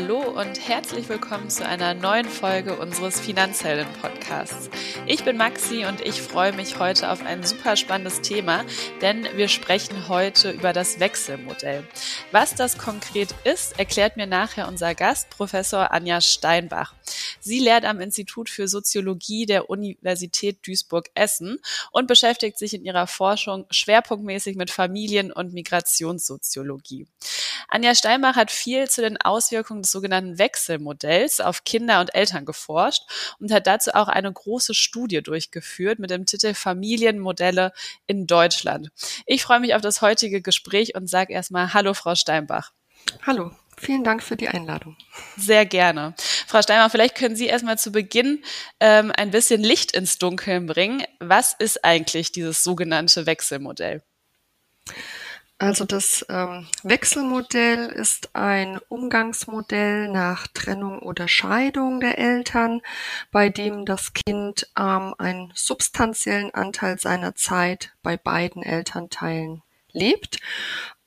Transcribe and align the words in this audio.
Hallo 0.00 0.19
und 0.40 0.66
herzlich 0.66 1.10
willkommen 1.10 1.50
zu 1.50 1.66
einer 1.66 1.92
neuen 1.92 2.24
Folge 2.24 2.78
unseres 2.78 3.20
Finanzhelden-Podcasts. 3.20 4.70
Ich 5.04 5.22
bin 5.22 5.36
Maxi 5.36 5.84
und 5.84 6.00
ich 6.00 6.22
freue 6.22 6.54
mich 6.54 6.78
heute 6.78 7.10
auf 7.10 7.22
ein 7.26 7.44
super 7.44 7.76
spannendes 7.76 8.22
Thema, 8.22 8.64
denn 9.02 9.28
wir 9.36 9.48
sprechen 9.48 10.08
heute 10.08 10.50
über 10.50 10.72
das 10.72 10.98
Wechselmodell. 10.98 11.86
Was 12.32 12.54
das 12.54 12.78
konkret 12.78 13.34
ist, 13.44 13.78
erklärt 13.78 14.16
mir 14.16 14.26
nachher 14.26 14.66
unser 14.66 14.94
Gast, 14.94 15.28
Professor 15.28 15.90
Anja 15.90 16.22
Steinbach. 16.22 16.94
Sie 17.40 17.58
lehrt 17.58 17.84
am 17.84 18.00
Institut 18.00 18.48
für 18.48 18.66
Soziologie 18.66 19.44
der 19.44 19.68
Universität 19.68 20.66
Duisburg-Essen 20.66 21.58
und 21.92 22.06
beschäftigt 22.06 22.56
sich 22.56 22.72
in 22.72 22.84
ihrer 22.86 23.06
Forschung 23.06 23.66
schwerpunktmäßig 23.70 24.56
mit 24.56 24.70
Familien- 24.70 25.32
und 25.32 25.52
Migrationssoziologie. 25.52 27.06
Anja 27.68 27.94
Steinbach 27.94 28.36
hat 28.36 28.50
viel 28.50 28.88
zu 28.88 29.00
den 29.00 29.16
Auswirkungen 29.20 29.82
des 29.82 29.92
sogenannten 29.92 30.29
Wechselmodells 30.38 31.40
auf 31.40 31.64
Kinder 31.64 32.00
und 32.00 32.14
Eltern 32.14 32.44
geforscht 32.44 33.02
und 33.38 33.52
hat 33.52 33.66
dazu 33.66 33.92
auch 33.94 34.08
eine 34.08 34.32
große 34.32 34.74
Studie 34.74 35.22
durchgeführt 35.22 35.98
mit 35.98 36.10
dem 36.10 36.26
Titel 36.26 36.54
Familienmodelle 36.54 37.72
in 38.06 38.26
Deutschland. 38.26 38.90
Ich 39.26 39.42
freue 39.42 39.60
mich 39.60 39.74
auf 39.74 39.82
das 39.82 40.02
heutige 40.02 40.42
Gespräch 40.42 40.94
und 40.94 41.08
sage 41.08 41.32
erstmal 41.32 41.74
Hallo, 41.74 41.94
Frau 41.94 42.14
Steinbach. 42.14 42.72
Hallo. 43.26 43.52
Vielen 43.80 44.04
Dank 44.04 44.22
für 44.22 44.36
die 44.36 44.48
Einladung. 44.48 44.94
Sehr 45.38 45.64
gerne. 45.64 46.14
Frau 46.46 46.60
Steinbach, 46.60 46.90
vielleicht 46.90 47.14
können 47.14 47.34
Sie 47.34 47.46
erstmal 47.46 47.78
zu 47.78 47.92
Beginn 47.92 48.44
ähm, 48.78 49.10
ein 49.16 49.30
bisschen 49.30 49.62
Licht 49.62 49.92
ins 49.92 50.18
Dunkeln 50.18 50.66
bringen. 50.66 51.02
Was 51.18 51.54
ist 51.58 51.82
eigentlich 51.82 52.30
dieses 52.30 52.62
sogenannte 52.62 53.24
Wechselmodell? 53.24 54.02
Also 55.60 55.84
das 55.84 56.24
ähm, 56.30 56.66
Wechselmodell 56.84 57.88
ist 57.88 58.34
ein 58.34 58.80
Umgangsmodell 58.88 60.08
nach 60.08 60.46
Trennung 60.46 61.00
oder 61.00 61.28
Scheidung 61.28 62.00
der 62.00 62.16
Eltern, 62.16 62.80
bei 63.30 63.50
dem 63.50 63.84
das 63.84 64.14
Kind 64.14 64.70
ähm, 64.78 65.14
einen 65.18 65.52
substanziellen 65.54 66.54
Anteil 66.54 66.98
seiner 66.98 67.34
Zeit 67.34 67.92
bei 68.02 68.16
beiden 68.16 68.62
Elternteilen 68.62 69.62
lebt 69.92 70.38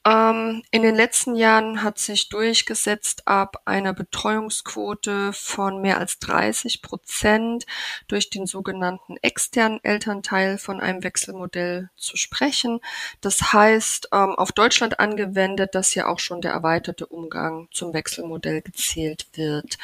ähm, 0.06 0.64
in 0.72 0.82
den 0.82 0.96
letzten 0.96 1.36
Jahren 1.36 1.82
hat 1.82 1.98
sich 1.98 2.28
durchgesetzt, 2.28 3.26
ab 3.26 3.62
einer 3.64 3.94
Betreuungsquote 3.94 5.32
von 5.32 5.82
mehr 5.82 5.98
als 5.98 6.20
30 6.20 6.82
Prozent 6.82 7.66
durch 8.10 8.30
den 8.30 8.46
sogenannten 8.46 9.16
externen 9.22 9.82
Elternteil 9.84 10.58
von 10.58 10.82
einem 10.82 11.04
Wechselmodell 11.04 11.90
zu 11.96 12.18
sprechen. 12.18 12.82
Das 13.22 13.54
heißt, 13.54 14.10
ähm, 14.12 14.36
auf 14.36 14.52
Deutschland 14.52 15.00
angewendet, 15.00 15.74
dass 15.74 15.96
ja 15.96 16.08
auch 16.08 16.20
schon 16.20 16.42
der 16.42 16.52
erweiterte 16.52 17.06
Umgang 17.06 17.70
zum 17.72 17.94
Wechselmodell 17.94 18.62
gezählt 18.62 19.28
wird. 19.36 19.78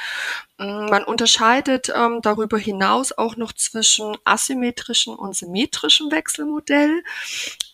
Mm, 0.58 0.90
man 0.90 1.06
unterscheidet 1.06 1.90
ähm, 1.95 2.20
darüber 2.22 2.58
hinaus 2.58 3.14
auch 3.14 3.38
noch 3.38 3.53
zwischen 3.53 4.17
asymmetrischen 4.25 5.16
und 5.16 5.36
symmetrischen 5.36 6.12
Wechselmodell. 6.12 7.03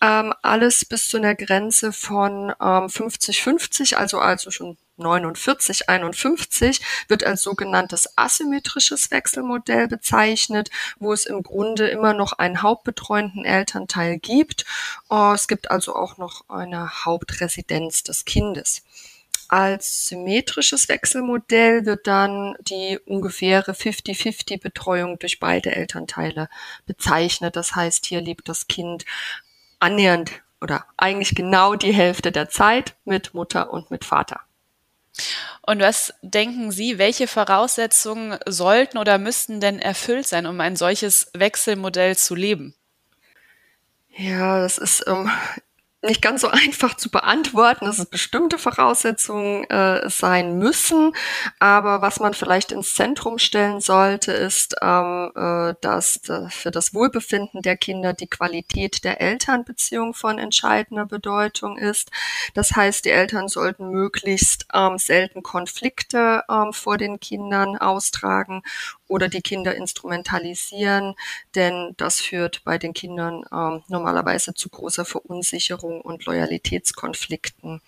Ähm, 0.00 0.32
alles 0.42 0.84
bis 0.84 1.08
zu 1.08 1.16
einer 1.16 1.34
Grenze 1.34 1.92
von 1.92 2.35
50-50, 2.44 3.92
ähm, 3.92 3.98
also 3.98 4.18
also 4.18 4.50
schon 4.50 4.76
49, 4.96 5.88
51 5.88 6.80
wird 7.08 7.24
als 7.24 7.42
sogenanntes 7.42 8.16
asymmetrisches 8.16 9.10
Wechselmodell 9.10 9.88
bezeichnet, 9.88 10.70
wo 10.98 11.12
es 11.12 11.26
im 11.26 11.42
Grunde 11.42 11.88
immer 11.88 12.14
noch 12.14 12.32
einen 12.32 12.62
hauptbetreuenden 12.62 13.44
Elternteil 13.44 14.18
gibt. 14.18 14.64
Äh, 15.10 15.34
es 15.34 15.48
gibt 15.48 15.70
also 15.70 15.94
auch 15.94 16.16
noch 16.16 16.48
eine 16.48 17.04
Hauptresidenz 17.04 18.02
des 18.02 18.24
Kindes. 18.24 18.82
Als 19.48 20.06
symmetrisches 20.06 20.88
Wechselmodell 20.88 21.86
wird 21.86 22.08
dann 22.08 22.56
die 22.60 22.98
ungefähre 23.06 23.72
50-50 23.72 24.60
Betreuung 24.60 25.20
durch 25.20 25.38
beide 25.38 25.74
Elternteile 25.76 26.48
bezeichnet. 26.84 27.54
Das 27.54 27.76
heißt, 27.76 28.06
hier 28.06 28.20
lebt 28.20 28.48
das 28.48 28.66
Kind 28.66 29.04
annähernd 29.78 30.32
oder 30.60 30.86
eigentlich 30.96 31.34
genau 31.34 31.74
die 31.74 31.92
Hälfte 31.92 32.32
der 32.32 32.48
Zeit 32.48 32.94
mit 33.04 33.34
Mutter 33.34 33.72
und 33.72 33.90
mit 33.90 34.04
Vater. 34.04 34.40
Und 35.62 35.80
was 35.80 36.14
denken 36.22 36.70
Sie, 36.70 36.98
welche 36.98 37.26
Voraussetzungen 37.26 38.38
sollten 38.46 38.98
oder 38.98 39.18
müssten 39.18 39.60
denn 39.60 39.78
erfüllt 39.78 40.26
sein, 40.26 40.46
um 40.46 40.60
ein 40.60 40.76
solches 40.76 41.30
Wechselmodell 41.34 42.16
zu 42.16 42.34
leben? 42.34 42.74
Ja, 44.16 44.60
das 44.60 44.78
ist 44.78 45.04
ähm, 45.06 45.30
nicht 46.06 46.22
ganz 46.22 46.40
so 46.40 46.48
einfach 46.50 46.96
zu 46.96 47.10
beantworten, 47.10 47.84
dass 47.84 47.98
es 47.98 48.06
bestimmte 48.06 48.58
Voraussetzungen 48.58 49.64
äh, 49.64 50.08
sein 50.08 50.58
müssen. 50.58 51.12
Aber 51.58 52.02
was 52.02 52.20
man 52.20 52.34
vielleicht 52.34 52.72
ins 52.72 52.94
Zentrum 52.94 53.38
stellen 53.38 53.80
sollte, 53.80 54.32
ist, 54.32 54.76
ähm, 54.82 55.32
äh, 55.34 55.74
dass 55.80 56.28
äh, 56.28 56.48
für 56.48 56.70
das 56.70 56.94
Wohlbefinden 56.94 57.62
der 57.62 57.76
Kinder 57.76 58.12
die 58.12 58.28
Qualität 58.28 59.04
der 59.04 59.20
Elternbeziehung 59.20 60.14
von 60.14 60.38
entscheidender 60.38 61.06
Bedeutung 61.06 61.76
ist. 61.76 62.10
Das 62.54 62.74
heißt, 62.74 63.04
die 63.04 63.10
Eltern 63.10 63.48
sollten 63.48 63.90
möglichst 63.90 64.66
ähm, 64.72 64.98
selten 64.98 65.42
Konflikte 65.42 66.44
ähm, 66.48 66.72
vor 66.72 66.96
den 66.96 67.20
Kindern 67.20 67.76
austragen 67.76 68.62
oder 69.08 69.28
die 69.28 69.42
Kinder 69.42 69.74
instrumentalisieren, 69.74 71.14
denn 71.54 71.94
das 71.96 72.20
führt 72.20 72.64
bei 72.64 72.78
den 72.78 72.94
Kindern 72.94 73.44
ähm, 73.52 73.82
normalerweise 73.88 74.54
zu 74.54 74.68
großer 74.68 75.04
Verunsicherung 75.04 76.00
und 76.00 76.24
Loyalitätskonflikten. 76.26 77.80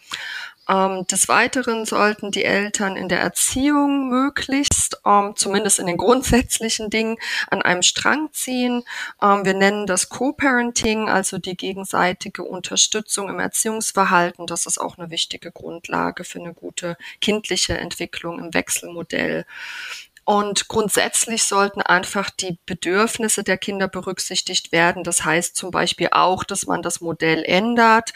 Ähm, 0.68 1.06
des 1.06 1.28
Weiteren 1.28 1.86
sollten 1.86 2.30
die 2.30 2.44
Eltern 2.44 2.96
in 2.96 3.08
der 3.08 3.20
Erziehung 3.20 4.10
möglichst, 4.10 5.00
ähm, 5.06 5.32
zumindest 5.34 5.78
in 5.78 5.86
den 5.86 5.96
grundsätzlichen 6.08 6.90
Dingen, 6.90 7.16
an 7.50 7.62
einem 7.62 7.82
Strang 7.82 8.28
ziehen. 8.32 8.84
Ähm, 9.22 9.46
wir 9.46 9.54
nennen 9.54 9.86
das 9.86 10.10
Co-Parenting, 10.10 11.08
also 11.08 11.38
die 11.38 11.56
gegenseitige 11.56 12.44
Unterstützung 12.44 13.30
im 13.30 13.40
Erziehungsverhalten. 13.40 14.46
Das 14.46 14.66
ist 14.66 14.78
auch 14.78 14.98
eine 14.98 15.10
wichtige 15.10 15.50
Grundlage 15.50 16.24
für 16.24 16.38
eine 16.38 16.52
gute 16.52 16.98
kindliche 17.20 17.78
Entwicklung 17.78 18.38
im 18.38 18.52
Wechselmodell. 18.52 19.46
Und 20.28 20.68
grundsätzlich 20.68 21.44
sollten 21.44 21.80
einfach 21.80 22.28
die 22.28 22.58
Bedürfnisse 22.66 23.44
der 23.44 23.56
Kinder 23.56 23.88
berücksichtigt 23.88 24.72
werden. 24.72 25.02
Das 25.02 25.24
heißt 25.24 25.56
zum 25.56 25.70
Beispiel 25.70 26.08
auch, 26.10 26.44
dass 26.44 26.66
man 26.66 26.82
das 26.82 27.00
Modell 27.00 27.42
ändert, 27.44 28.12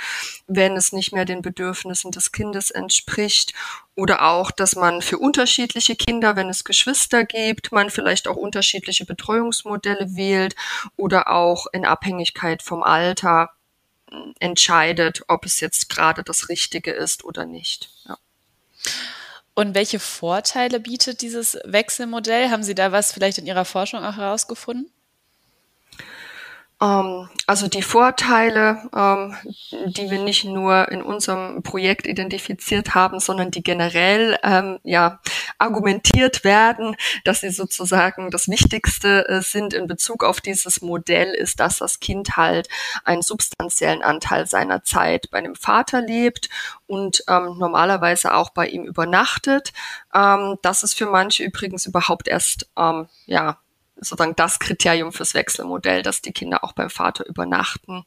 wenn 0.46 0.76
es 0.76 0.92
nicht 0.92 1.14
mehr 1.14 1.24
den 1.24 1.40
Bedürfnissen 1.40 2.10
des 2.10 2.30
Kindes 2.30 2.70
entspricht. 2.70 3.54
Oder 3.94 4.26
auch, 4.28 4.50
dass 4.50 4.76
man 4.76 5.00
für 5.00 5.16
unterschiedliche 5.16 5.96
Kinder, 5.96 6.36
wenn 6.36 6.50
es 6.50 6.64
Geschwister 6.64 7.24
gibt, 7.24 7.72
man 7.72 7.88
vielleicht 7.88 8.28
auch 8.28 8.36
unterschiedliche 8.36 9.06
Betreuungsmodelle 9.06 10.14
wählt 10.14 10.54
oder 10.98 11.30
auch 11.30 11.64
in 11.72 11.86
Abhängigkeit 11.86 12.62
vom 12.62 12.82
Alter 12.82 13.52
entscheidet, 14.38 15.22
ob 15.28 15.46
es 15.46 15.60
jetzt 15.60 15.88
gerade 15.88 16.22
das 16.22 16.50
Richtige 16.50 16.90
ist 16.90 17.24
oder 17.24 17.46
nicht. 17.46 17.88
Ja. 18.04 18.18
Und 19.54 19.74
welche 19.74 19.98
Vorteile 19.98 20.80
bietet 20.80 21.20
dieses 21.22 21.58
Wechselmodell? 21.64 22.50
Haben 22.50 22.62
Sie 22.62 22.74
da 22.74 22.92
was 22.92 23.12
vielleicht 23.12 23.38
in 23.38 23.46
Ihrer 23.46 23.64
Forschung 23.64 24.04
auch 24.04 24.16
herausgefunden? 24.16 24.90
Ähm, 26.82 27.28
also 27.46 27.68
die 27.68 27.82
Vorteile, 27.82 28.82
ähm, 28.94 29.36
die 29.86 30.10
wir 30.10 30.20
nicht 30.20 30.44
nur 30.44 30.90
in 30.90 31.02
unserem 31.02 31.62
Projekt 31.62 32.06
identifiziert 32.06 32.94
haben, 32.94 33.20
sondern 33.20 33.50
die 33.50 33.62
generell 33.62 34.38
ähm, 34.42 34.78
ja 34.82 35.20
argumentiert 35.58 36.44
werden, 36.44 36.96
dass 37.24 37.40
sie 37.40 37.50
sozusagen 37.50 38.30
das 38.30 38.48
Wichtigste 38.48 39.28
äh, 39.28 39.42
sind 39.42 39.74
in 39.74 39.86
Bezug 39.86 40.24
auf 40.24 40.40
dieses 40.40 40.82
Modell, 40.82 41.32
ist, 41.34 41.60
dass 41.60 41.78
das 41.78 42.00
Kind 42.00 42.36
halt 42.36 42.68
einen 43.04 43.22
substanziellen 43.22 44.02
Anteil 44.02 44.46
seiner 44.46 44.82
Zeit 44.82 45.30
bei 45.30 45.38
einem 45.38 45.54
Vater 45.54 46.00
lebt 46.00 46.48
und 46.86 47.22
ähm, 47.28 47.58
normalerweise 47.58 48.34
auch 48.34 48.50
bei 48.50 48.66
ihm 48.66 48.84
übernachtet. 48.84 49.72
Ähm, 50.14 50.56
das 50.62 50.82
ist 50.82 50.94
für 50.94 51.06
manche 51.06 51.44
übrigens 51.44 51.86
überhaupt 51.86 52.28
erst 52.28 52.68
ähm, 52.76 53.06
ja 53.26 53.58
sozusagen 54.02 54.36
das 54.36 54.58
Kriterium 54.58 55.12
fürs 55.12 55.34
Wechselmodell, 55.34 56.02
dass 56.02 56.22
die 56.22 56.32
Kinder 56.32 56.64
auch 56.64 56.72
beim 56.72 56.90
Vater 56.90 57.26
übernachten. 57.26 58.04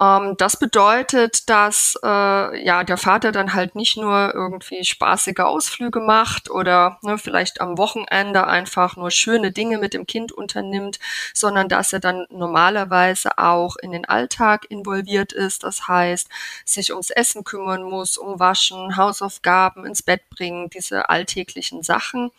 Ähm, 0.00 0.34
das 0.38 0.58
bedeutet, 0.58 1.48
dass 1.48 1.98
äh, 2.02 2.64
ja 2.64 2.84
der 2.84 2.96
Vater 2.96 3.32
dann 3.32 3.54
halt 3.54 3.74
nicht 3.74 3.96
nur 3.96 4.34
irgendwie 4.34 4.84
spaßige 4.84 5.40
Ausflüge 5.40 6.00
macht 6.00 6.50
oder 6.50 6.98
ne, 7.02 7.18
vielleicht 7.18 7.60
am 7.60 7.78
Wochenende 7.78 8.46
einfach 8.46 8.96
nur 8.96 9.10
schöne 9.10 9.52
Dinge 9.52 9.78
mit 9.78 9.94
dem 9.94 10.06
Kind 10.06 10.32
unternimmt, 10.32 10.98
sondern 11.34 11.68
dass 11.68 11.92
er 11.92 12.00
dann 12.00 12.26
normalerweise 12.30 13.38
auch 13.38 13.76
in 13.76 13.92
den 13.92 14.04
Alltag 14.04 14.66
involviert 14.70 15.32
ist. 15.32 15.62
Das 15.64 15.88
heißt, 15.88 16.28
sich 16.64 16.92
ums 16.92 17.10
Essen 17.10 17.44
kümmern 17.44 17.82
muss, 17.82 18.18
um 18.18 18.38
Waschen, 18.40 18.96
Hausaufgaben, 18.96 19.84
ins 19.84 20.02
Bett 20.02 20.28
bringen, 20.30 20.70
diese 20.70 21.08
alltäglichen 21.08 21.82
Sachen. 21.82 22.30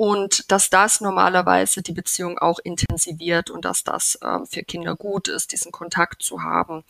Und 0.00 0.50
dass 0.50 0.70
das 0.70 1.02
normalerweise 1.02 1.82
die 1.82 1.92
Beziehung 1.92 2.38
auch 2.38 2.58
intensiviert 2.58 3.50
und 3.50 3.66
dass 3.66 3.84
das 3.84 4.18
ähm, 4.24 4.46
für 4.46 4.62
Kinder 4.62 4.96
gut 4.96 5.28
ist, 5.28 5.52
diesen 5.52 5.72
Kontakt 5.72 6.22
zu 6.22 6.42
haben. 6.42 6.84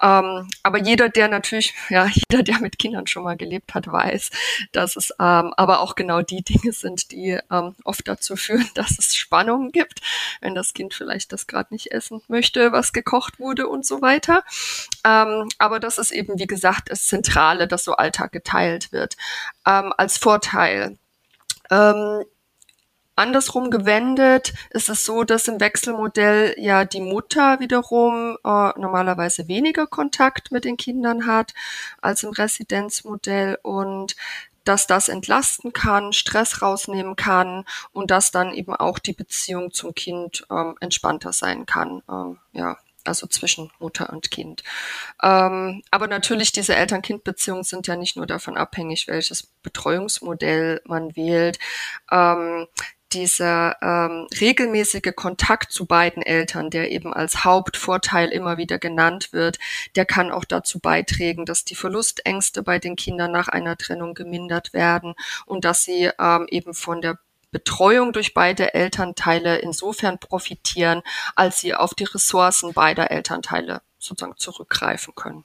Ähm, 0.00 0.46
aber 0.62 0.78
jeder, 0.78 1.08
der 1.08 1.26
natürlich, 1.26 1.74
ja, 1.88 2.06
jeder, 2.06 2.44
der 2.44 2.60
mit 2.60 2.78
Kindern 2.78 3.08
schon 3.08 3.24
mal 3.24 3.36
gelebt 3.36 3.74
hat, 3.74 3.90
weiß, 3.90 4.30
dass 4.70 4.94
es 4.94 5.10
ähm, 5.18 5.52
aber 5.56 5.80
auch 5.80 5.96
genau 5.96 6.22
die 6.22 6.44
Dinge 6.44 6.72
sind, 6.72 7.10
die 7.10 7.36
ähm, 7.50 7.74
oft 7.82 8.06
dazu 8.06 8.36
führen, 8.36 8.70
dass 8.76 9.00
es 9.00 9.16
Spannungen 9.16 9.72
gibt, 9.72 10.00
wenn 10.40 10.54
das 10.54 10.74
Kind 10.74 10.94
vielleicht 10.94 11.32
das 11.32 11.48
gerade 11.48 11.74
nicht 11.74 11.90
essen 11.90 12.22
möchte, 12.28 12.70
was 12.70 12.92
gekocht 12.92 13.40
wurde 13.40 13.66
und 13.66 13.84
so 13.84 14.00
weiter. 14.00 14.44
Ähm, 15.04 15.48
aber 15.58 15.80
das 15.80 15.98
ist 15.98 16.12
eben, 16.12 16.38
wie 16.38 16.46
gesagt, 16.46 16.88
das 16.92 17.08
Zentrale, 17.08 17.66
dass 17.66 17.82
so 17.82 17.94
Alltag 17.96 18.30
geteilt 18.30 18.92
wird. 18.92 19.16
Ähm, 19.66 19.92
als 19.96 20.18
Vorteil. 20.18 20.96
Ähm, 21.70 22.24
Andersrum 23.16 23.70
gewendet 23.70 24.54
ist 24.70 24.88
es 24.88 25.04
so, 25.04 25.22
dass 25.24 25.46
im 25.46 25.60
Wechselmodell 25.60 26.54
ja 26.58 26.84
die 26.84 27.00
Mutter 27.00 27.60
wiederum 27.60 28.36
äh, 28.44 28.78
normalerweise 28.78 29.46
weniger 29.46 29.86
Kontakt 29.86 30.50
mit 30.50 30.64
den 30.64 30.76
Kindern 30.76 31.26
hat 31.26 31.54
als 32.00 32.24
im 32.24 32.30
Residenzmodell 32.30 33.58
und 33.62 34.16
dass 34.64 34.86
das 34.86 35.08
entlasten 35.08 35.72
kann, 35.72 36.12
Stress 36.12 36.62
rausnehmen 36.62 37.16
kann 37.16 37.64
und 37.92 38.10
dass 38.10 38.30
dann 38.30 38.52
eben 38.52 38.74
auch 38.74 38.98
die 38.98 39.12
Beziehung 39.12 39.72
zum 39.72 39.94
Kind 39.94 40.46
ähm, 40.50 40.74
entspannter 40.80 41.32
sein 41.32 41.66
kann. 41.66 42.02
Ähm, 42.08 42.38
ja, 42.52 42.78
also 43.04 43.26
zwischen 43.26 43.70
Mutter 43.78 44.10
und 44.10 44.30
Kind. 44.30 44.62
Ähm, 45.22 45.82
aber 45.90 46.06
natürlich, 46.06 46.52
diese 46.52 46.74
Eltern-Kind-Beziehungen 46.74 47.62
sind 47.62 47.86
ja 47.86 47.96
nicht 47.96 48.16
nur 48.16 48.26
davon 48.26 48.56
abhängig, 48.56 49.06
welches 49.06 49.44
Betreuungsmodell 49.62 50.80
man 50.86 51.14
wählt. 51.14 51.58
Ähm, 52.10 52.66
dieser 53.14 53.76
ähm, 53.80 54.26
regelmäßige 54.40 55.14
Kontakt 55.14 55.72
zu 55.72 55.86
beiden 55.86 56.22
Eltern, 56.22 56.70
der 56.70 56.90
eben 56.90 57.14
als 57.14 57.44
Hauptvorteil 57.44 58.28
immer 58.30 58.58
wieder 58.58 58.78
genannt 58.78 59.32
wird, 59.32 59.58
der 59.96 60.04
kann 60.04 60.30
auch 60.30 60.44
dazu 60.44 60.80
beitragen, 60.80 61.46
dass 61.46 61.64
die 61.64 61.74
Verlustängste 61.74 62.62
bei 62.62 62.78
den 62.78 62.96
Kindern 62.96 63.32
nach 63.32 63.48
einer 63.48 63.76
Trennung 63.78 64.14
gemindert 64.14 64.72
werden 64.72 65.14
und 65.46 65.64
dass 65.64 65.84
sie 65.84 66.10
ähm, 66.18 66.46
eben 66.50 66.74
von 66.74 67.00
der 67.00 67.18
Betreuung 67.50 68.12
durch 68.12 68.34
beide 68.34 68.74
Elternteile 68.74 69.58
insofern 69.58 70.18
profitieren, 70.18 71.02
als 71.36 71.60
sie 71.60 71.72
auf 71.72 71.94
die 71.94 72.04
Ressourcen 72.04 72.72
beider 72.72 73.12
Elternteile 73.12 73.80
sozusagen 73.98 74.36
zurückgreifen 74.36 75.14
können. 75.14 75.44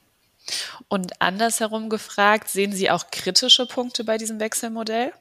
Und 0.87 1.21
andersherum 1.21 1.89
gefragt, 1.89 2.49
sehen 2.49 2.71
Sie 2.71 2.89
auch 2.89 3.11
kritische 3.11 3.67
Punkte 3.67 4.03
bei 4.03 4.17
diesem 4.17 4.39
Wechselmodell? 4.39 5.13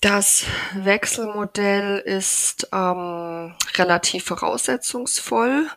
Das 0.00 0.44
Wechselmodell 0.74 1.98
ist 1.98 2.68
ähm, 2.72 3.54
relativ 3.74 4.26
voraussetzungsvoll, 4.26 5.68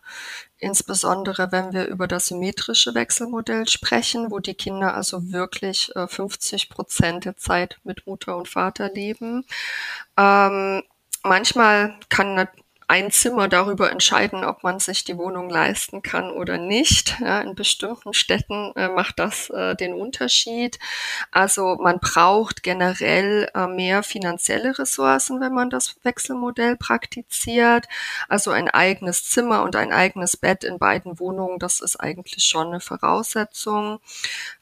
insbesondere 0.59 1.51
wenn 1.51 1.73
wir 1.73 1.87
über 1.87 2.07
das 2.07 2.27
symmetrische 2.27 2.93
Wechselmodell 2.93 3.67
sprechen, 3.67 4.29
wo 4.29 4.37
die 4.37 4.53
Kinder 4.53 4.93
also 4.93 5.31
wirklich 5.31 5.95
äh, 5.95 6.07
50 6.07 6.69
Prozent 6.69 7.25
der 7.25 7.35
Zeit 7.35 7.79
mit 7.83 8.05
Mutter 8.05 8.37
und 8.37 8.47
Vater 8.47 8.91
leben. 8.93 9.43
Ähm, 10.15 10.83
manchmal 11.23 11.97
kann 12.09 12.47
ein 12.91 13.09
Zimmer 13.09 13.47
darüber 13.47 13.89
entscheiden, 13.89 14.43
ob 14.43 14.63
man 14.63 14.79
sich 14.79 15.05
die 15.05 15.17
Wohnung 15.17 15.49
leisten 15.49 16.01
kann 16.01 16.29
oder 16.29 16.57
nicht. 16.57 17.17
Ja, 17.21 17.39
in 17.39 17.55
bestimmten 17.55 18.13
Städten 18.13 18.73
äh, 18.75 18.89
macht 18.89 19.17
das 19.17 19.49
äh, 19.49 19.77
den 19.77 19.93
Unterschied. 19.93 20.77
Also 21.31 21.77
man 21.77 21.99
braucht 21.99 22.63
generell 22.63 23.49
äh, 23.55 23.67
mehr 23.67 24.03
finanzielle 24.03 24.77
Ressourcen, 24.77 25.39
wenn 25.39 25.53
man 25.53 25.69
das 25.69 25.95
Wechselmodell 26.03 26.75
praktiziert. 26.75 27.87
Also 28.27 28.51
ein 28.51 28.67
eigenes 28.67 29.23
Zimmer 29.23 29.63
und 29.63 29.77
ein 29.77 29.93
eigenes 29.93 30.35
Bett 30.35 30.65
in 30.65 30.77
beiden 30.77 31.17
Wohnungen, 31.17 31.59
das 31.59 31.79
ist 31.79 31.95
eigentlich 31.95 32.43
schon 32.43 32.67
eine 32.67 32.81
Voraussetzung. 32.81 34.01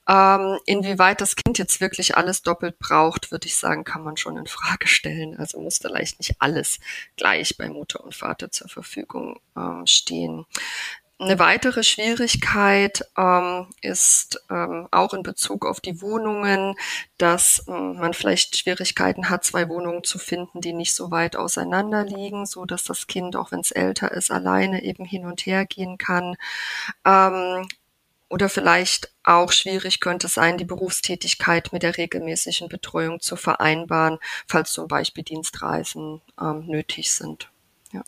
Ähm, 0.10 0.58
inwieweit 0.66 1.22
das 1.22 1.36
Kind 1.36 1.60
jetzt 1.60 1.82
wirklich 1.82 2.18
alles 2.18 2.42
doppelt 2.42 2.80
braucht, 2.80 3.32
würde 3.32 3.46
ich 3.46 3.58
sagen, 3.58 3.84
kann 3.84 4.04
man 4.04 4.18
schon 4.18 4.38
in 4.38 4.48
Frage 4.48 4.88
stellen. 4.88 5.38
Also 5.38 5.60
muss 5.60 5.78
vielleicht 5.78 6.18
nicht 6.20 6.36
alles 6.40 6.80
gleich 7.16 7.58
bei 7.58 7.70
Mutter 7.70 8.04
und 8.04 8.16
Vater 8.16 8.52
zur 8.52 8.70
Verfügung 8.70 9.40
ähm, 9.56 9.86
stehen. 9.86 10.46
Eine 11.22 11.38
weitere 11.38 11.84
Schwierigkeit 11.84 13.06
ähm, 13.18 13.68
ist 13.82 14.42
ähm, 14.50 14.88
auch 14.90 15.14
in 15.14 15.22
Bezug 15.22 15.66
auf 15.66 15.82
die 15.82 16.02
Wohnungen, 16.02 16.76
dass 17.18 17.66
ähm, 17.68 17.98
man 17.98 18.14
vielleicht 18.14 18.56
Schwierigkeiten 18.56 19.30
hat, 19.30 19.44
zwei 19.44 19.68
Wohnungen 19.68 20.06
zu 20.06 20.18
finden, 20.18 20.62
die 20.62 20.72
nicht 20.72 20.96
so 20.96 21.12
weit 21.12 21.36
auseinander 21.36 22.06
liegen, 22.06 22.46
so 22.46 22.64
dass 22.64 22.86
das 22.86 23.08
Kind, 23.08 23.36
auch 23.36 23.52
wenn 23.52 23.60
es 23.60 23.72
älter 23.72 24.14
ist, 24.14 24.32
alleine 24.32 24.82
eben 24.82 25.04
hin 25.04 25.26
und 25.26 25.46
her 25.46 25.66
gehen 25.66 25.98
kann. 25.98 26.38
Oder 28.30 28.48
vielleicht 28.48 29.12
auch 29.24 29.52
schwierig 29.52 30.00
könnte 30.00 30.28
es 30.28 30.36
sein, 30.36 30.58
die 30.58 30.66
Berufstätigkeit 30.66 31.74
mit 31.74 31.84
der 31.84 31.98
regelmäßigen 31.98 32.70
Betreuung 32.70 33.20
zu 33.20 33.36
vereinbaren, 33.36 34.20
falls 34.48 34.72
zum 34.72 34.88
Beispiel 34.88 35.24
Dienstreisen 35.24 36.22
ähm, 36.40 36.66
nötig 36.68 37.12
sind. 37.12 37.50
Ja. 37.92 38.04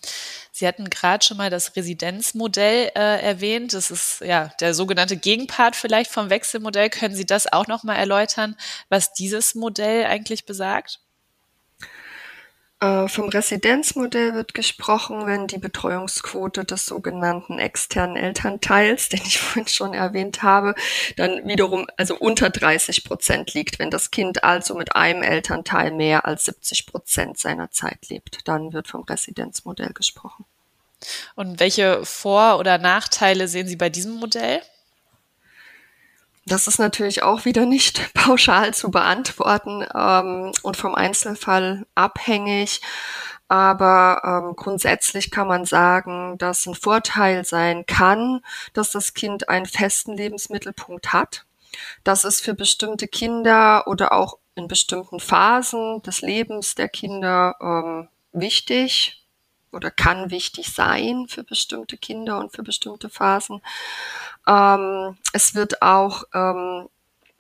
Sie 0.52 0.68
hatten 0.68 0.92
gerade 0.92 1.26
schon 1.26 1.38
mal 1.38 1.50
das 1.50 1.76
Residenzmodell 1.76 2.92
äh, 2.96 3.22
erwähnt. 3.22 3.74
Das 3.74 3.90
ist 3.90 4.22
ja 4.22 4.52
der 4.60 4.76
sogenannte 4.76 5.18
Gegenpart 5.18 5.76
vielleicht 5.76 6.12
vom 6.12 6.30
Wechselmodell. 6.30 6.92
Können 6.92 7.16
Sie 7.16 7.26
das 7.26 7.52
auch 7.52 7.66
noch 7.66 7.84
mal 7.84 7.96
erläutern, 7.96 8.56
was 8.90 9.14
dieses 9.14 9.56
Modell 9.56 10.06
eigentlich 10.06 10.46
besagt? 10.46 11.00
Äh, 12.82 13.08
vom 13.08 13.30
Residenzmodell 13.30 14.34
wird 14.34 14.56
gesprochen, 14.56 15.28
wenn 15.28 15.46
die 15.46 15.60
Betreuungsquote 15.60 16.66
des 16.66 16.88
sogenannten 16.88 17.60
externen 17.60 18.18
Elternteils, 18.18 19.10
den 19.10 19.22
ich 19.24 19.40
vorhin 19.40 19.68
schon 19.68 19.94
erwähnt 19.94 20.42
habe, 20.42 20.74
dann 21.16 21.48
wiederum 21.48 21.86
also 21.98 22.18
unter 22.18 22.50
30 22.50 23.04
Prozent 23.04 23.54
liegt. 23.54 23.78
Wenn 23.78 23.92
das 23.92 24.10
Kind 24.10 24.44
also 24.44 24.74
mit 24.74 24.96
einem 24.96 25.22
Elternteil 25.22 25.92
mehr 25.92 26.26
als 26.26 26.46
70 26.46 26.88
Prozent 26.88 27.38
seiner 27.38 27.70
Zeit 27.70 28.10
lebt, 28.10 28.48
dann 28.48 28.74
wird 28.74 28.88
vom 28.88 29.04
Residenzmodell 29.04 29.94
gesprochen. 29.94 30.46
Und 31.36 31.60
welche 31.60 32.04
Vor- 32.04 32.58
oder 32.58 32.80
Nachteile 32.80 33.48
sehen 33.48 33.68
Sie 33.68 33.76
bei 33.76 33.90
diesem 33.90 34.14
Modell? 34.14 34.62
Das 36.52 36.68
ist 36.68 36.80
natürlich 36.80 37.24
auch 37.24 37.46
wieder 37.46 37.66
nicht 37.66 38.14
pauschal 38.14 38.74
zu 38.74 38.92
beantworten 38.92 39.86
ähm, 39.96 40.52
und 40.64 40.76
vom 40.76 40.96
Einzelfall 40.96 41.86
abhängig. 41.96 42.82
Aber 43.48 44.22
ähm, 44.26 44.56
grundsätzlich 44.58 45.32
kann 45.32 45.48
man 45.48 45.64
sagen, 45.64 46.38
dass 46.38 46.66
ein 46.66 46.76
Vorteil 46.76 47.46
sein 47.46 47.86
kann, 47.86 48.42
dass 48.74 48.92
das 48.92 49.14
Kind 49.14 49.48
einen 49.48 49.66
festen 49.66 50.14
Lebensmittelpunkt 50.14 51.14
hat. 51.14 51.46
Das 52.04 52.26
ist 52.26 52.42
für 52.42 52.54
bestimmte 52.54 53.08
Kinder 53.08 53.88
oder 53.88 54.12
auch 54.12 54.38
in 54.56 54.68
bestimmten 54.68 55.22
Phasen 55.22 56.02
des 56.02 56.22
Lebens 56.22 56.76
der 56.76 56.90
Kinder 56.90 57.56
ähm, 57.62 58.10
wichtig 58.34 59.21
oder 59.72 59.92
kann 59.92 60.32
wichtig 60.32 60.74
sein 60.74 61.28
für 61.28 61.44
bestimmte 61.44 61.98
Kinder 61.98 62.40
und 62.40 62.54
für 62.54 62.64
bestimmte 62.64 63.10
Phasen. 63.10 63.62
Ähm, 64.48 65.18
es 65.34 65.56
wird 65.56 65.82
auch 65.82 66.24
ähm, 66.34 66.88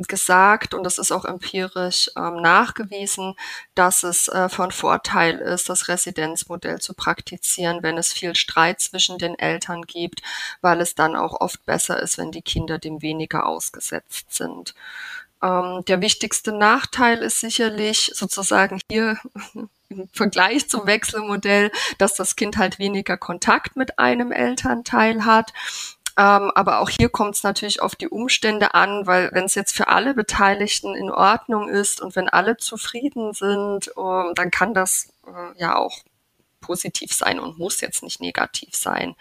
gesagt, 0.08 0.74
und 0.74 0.84
das 0.84 0.98
ist 0.98 1.12
auch 1.12 1.26
empirisch 1.26 2.10
ähm, 2.16 2.42
nachgewiesen, 2.42 3.36
dass 3.76 4.04
es 4.04 4.28
äh, 4.28 4.50
von 4.50 4.72
Vorteil 4.72 5.38
ist, 5.38 5.70
das 5.70 5.88
Residenzmodell 5.88 6.80
zu 6.80 6.94
praktizieren, 6.94 7.84
wenn 7.84 7.98
es 7.98 8.14
viel 8.14 8.36
Streit 8.36 8.80
zwischen 8.80 9.18
den 9.18 9.38
Eltern 9.38 9.84
gibt, 9.84 10.22
weil 10.62 10.82
es 10.82 10.96
dann 10.96 11.16
auch 11.16 11.40
oft 11.40 11.66
besser 11.66 12.02
ist, 12.02 12.18
wenn 12.18 12.32
die 12.32 12.42
Kinder 12.42 12.78
dem 12.78 13.02
weniger 13.02 13.46
ausgesetzt 13.46 14.34
sind. 14.34 14.74
Ähm, 15.42 15.84
der 15.88 16.02
wichtigste 16.02 16.52
Nachteil 16.52 17.20
ist 17.20 17.40
sicherlich 17.40 18.12
sozusagen 18.14 18.80
hier 18.90 19.18
im 19.92 20.08
Vergleich 20.14 20.70
zum 20.70 20.88
Wechselmodell, 20.88 21.72
dass 21.98 22.16
das 22.16 22.36
Kind 22.36 22.58
halt 22.58 22.80
weniger 22.80 23.18
Kontakt 23.18 23.76
mit 23.76 24.00
einem 24.00 24.32
Elternteil 24.32 25.26
hat. 25.26 25.54
Ähm, 26.18 26.52
aber 26.56 26.80
auch 26.80 26.90
hier 26.90 27.10
kommt 27.10 27.36
es 27.36 27.44
natürlich 27.44 27.82
auf 27.82 27.96
die 27.96 28.10
Umstände 28.10 28.74
an, 28.74 29.08
weil 29.08 29.30
wenn 29.34 29.46
es 29.46 29.56
jetzt 29.56 29.76
für 29.76 29.88
alle 29.88 30.14
Beteiligten 30.14 30.94
in 30.94 31.10
Ordnung 31.10 31.70
ist 31.70 32.02
und 32.02 32.16
wenn 32.16 32.28
alle 32.28 32.58
zufrieden 32.58 33.34
sind, 33.34 33.92
ähm, 33.98 34.34
dann 34.36 34.52
kann 34.52 34.74
das 34.74 35.10
äh, 35.26 35.60
ja 35.60 35.76
auch 35.78 36.00
positiv 36.60 37.12
sein 37.12 37.40
und 37.40 37.58
muss 37.58 37.82
jetzt 37.82 38.04
nicht 38.04 38.22
negativ 38.22 38.76
sein. 38.76 39.16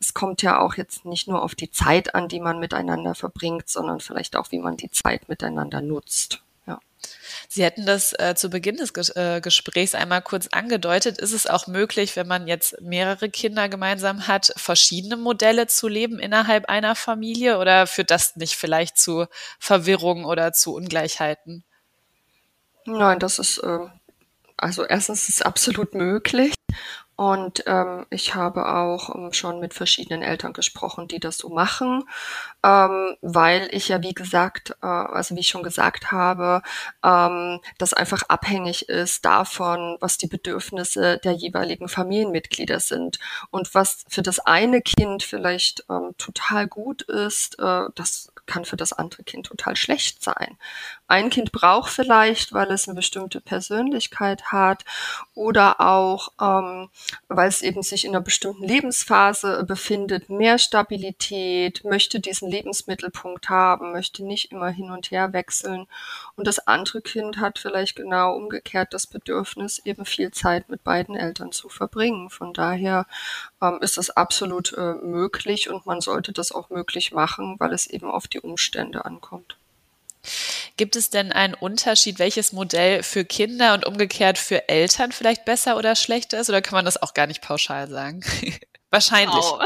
Es 0.00 0.14
kommt 0.14 0.42
ja 0.42 0.58
auch 0.58 0.74
jetzt 0.74 1.04
nicht 1.04 1.28
nur 1.28 1.42
auf 1.42 1.54
die 1.54 1.70
Zeit 1.70 2.14
an, 2.14 2.28
die 2.28 2.40
man 2.40 2.58
miteinander 2.58 3.14
verbringt, 3.14 3.68
sondern 3.68 4.00
vielleicht 4.00 4.34
auch, 4.36 4.50
wie 4.50 4.58
man 4.58 4.76
die 4.76 4.90
Zeit 4.90 5.28
miteinander 5.28 5.80
nutzt. 5.80 6.42
Sie 7.48 7.62
hätten 7.62 7.84
das 7.84 8.12
äh, 8.18 8.34
zu 8.34 8.48
Beginn 8.48 8.76
des 8.76 8.94
Ges 8.94 9.10
äh, 9.10 9.40
Gesprächs 9.42 9.94
einmal 9.94 10.22
kurz 10.22 10.48
angedeutet. 10.48 11.18
Ist 11.18 11.32
es 11.32 11.46
auch 11.46 11.66
möglich, 11.66 12.16
wenn 12.16 12.26
man 12.26 12.46
jetzt 12.46 12.80
mehrere 12.80 13.28
Kinder 13.28 13.68
gemeinsam 13.68 14.26
hat, 14.26 14.52
verschiedene 14.56 15.16
Modelle 15.16 15.66
zu 15.66 15.88
leben 15.88 16.18
innerhalb 16.18 16.68
einer 16.68 16.94
Familie 16.94 17.58
oder 17.58 17.86
führt 17.86 18.10
das 18.10 18.36
nicht 18.36 18.56
vielleicht 18.56 18.98
zu 18.98 19.26
Verwirrung 19.58 20.24
oder 20.24 20.52
zu 20.52 20.74
Ungleichheiten? 20.74 21.64
Nein, 22.84 23.18
das 23.18 23.38
ist, 23.38 23.58
äh, 23.58 23.78
also 24.56 24.84
erstens 24.84 25.28
ist 25.28 25.44
absolut 25.44 25.94
möglich. 25.94 26.54
Und 27.16 27.64
ähm, 27.66 28.06
ich 28.10 28.34
habe 28.34 28.66
auch 28.74 29.14
ähm, 29.14 29.32
schon 29.32 29.60
mit 29.60 29.74
verschiedenen 29.74 30.22
Eltern 30.22 30.52
gesprochen, 30.52 31.08
die 31.08 31.20
das 31.20 31.38
so 31.38 31.50
machen, 31.50 32.04
ähm, 32.64 33.16
weil 33.20 33.68
ich 33.70 33.88
ja, 33.88 34.02
wie 34.02 34.14
gesagt, 34.14 34.76
äh, 34.82 34.86
also 34.86 35.36
wie 35.36 35.40
ich 35.40 35.48
schon 35.48 35.62
gesagt 35.62 36.10
habe, 36.10 36.62
ähm, 37.04 37.60
das 37.78 37.92
einfach 37.92 38.22
abhängig 38.28 38.88
ist 38.88 39.24
davon, 39.24 39.98
was 40.00 40.16
die 40.18 40.26
Bedürfnisse 40.26 41.18
der 41.18 41.32
jeweiligen 41.32 41.88
Familienmitglieder 41.88 42.80
sind. 42.80 43.18
Und 43.50 43.74
was 43.74 44.04
für 44.08 44.22
das 44.22 44.38
eine 44.40 44.80
Kind 44.80 45.22
vielleicht 45.22 45.84
ähm, 45.90 46.14
total 46.18 46.66
gut 46.66 47.02
ist, 47.02 47.58
äh, 47.58 47.84
das 47.94 48.32
kann 48.46 48.64
für 48.64 48.76
das 48.76 48.92
andere 48.92 49.22
Kind 49.22 49.46
total 49.46 49.76
schlecht 49.76 50.22
sein. 50.22 50.58
Ein 51.06 51.30
Kind 51.30 51.52
braucht 51.52 51.92
vielleicht, 51.92 52.52
weil 52.52 52.70
es 52.70 52.88
eine 52.88 52.96
bestimmte 52.96 53.40
Persönlichkeit 53.40 54.44
hat 54.46 54.84
oder 55.34 55.80
auch, 55.80 56.32
ähm, 56.40 56.88
weil 57.28 57.48
es 57.48 57.62
eben 57.62 57.82
sich 57.82 58.04
in 58.04 58.10
einer 58.10 58.20
bestimmten 58.20 58.64
Lebensphase 58.64 59.64
befindet, 59.64 60.28
mehr 60.28 60.58
Stabilität, 60.58 61.84
möchte 61.84 62.20
diesen 62.20 62.48
Lebensmittelpunkt 62.48 63.48
haben, 63.48 63.92
möchte 63.92 64.24
nicht 64.24 64.52
immer 64.52 64.68
hin 64.68 64.90
und 64.90 65.10
her 65.10 65.32
wechseln. 65.32 65.86
Und 66.36 66.46
das 66.46 66.66
andere 66.66 67.02
Kind 67.02 67.38
hat 67.38 67.58
vielleicht 67.58 67.96
genau 67.96 68.34
umgekehrt 68.34 68.92
das 68.94 69.06
Bedürfnis, 69.06 69.78
eben 69.84 70.04
viel 70.04 70.30
Zeit 70.30 70.68
mit 70.68 70.84
beiden 70.84 71.16
Eltern 71.16 71.52
zu 71.52 71.68
verbringen. 71.68 72.30
Von 72.30 72.52
daher 72.52 73.06
ähm, 73.60 73.78
ist 73.80 73.96
das 73.96 74.10
absolut 74.10 74.72
äh, 74.74 74.94
möglich 74.94 75.70
und 75.70 75.86
man 75.86 76.00
sollte 76.00 76.32
das 76.32 76.52
auch 76.52 76.70
möglich 76.70 77.12
machen, 77.12 77.56
weil 77.58 77.72
es 77.72 77.86
eben 77.86 78.10
auf 78.10 78.28
die 78.28 78.40
Umstände 78.40 79.04
ankommt. 79.04 79.56
Gibt 80.76 80.96
es 80.96 81.10
denn 81.10 81.32
einen 81.32 81.54
Unterschied, 81.54 82.18
welches 82.18 82.52
Modell 82.52 83.02
für 83.02 83.24
Kinder 83.24 83.74
und 83.74 83.86
umgekehrt 83.86 84.38
für 84.38 84.68
Eltern 84.68 85.12
vielleicht 85.12 85.44
besser 85.44 85.76
oder 85.76 85.96
schlechter 85.96 86.40
ist? 86.40 86.48
Oder 86.48 86.62
kann 86.62 86.76
man 86.76 86.84
das 86.84 87.02
auch 87.02 87.14
gar 87.14 87.26
nicht 87.26 87.42
pauschal 87.42 87.88
sagen? 87.88 88.22
Wahrscheinlich. 88.90 89.34
Genau. 89.34 89.64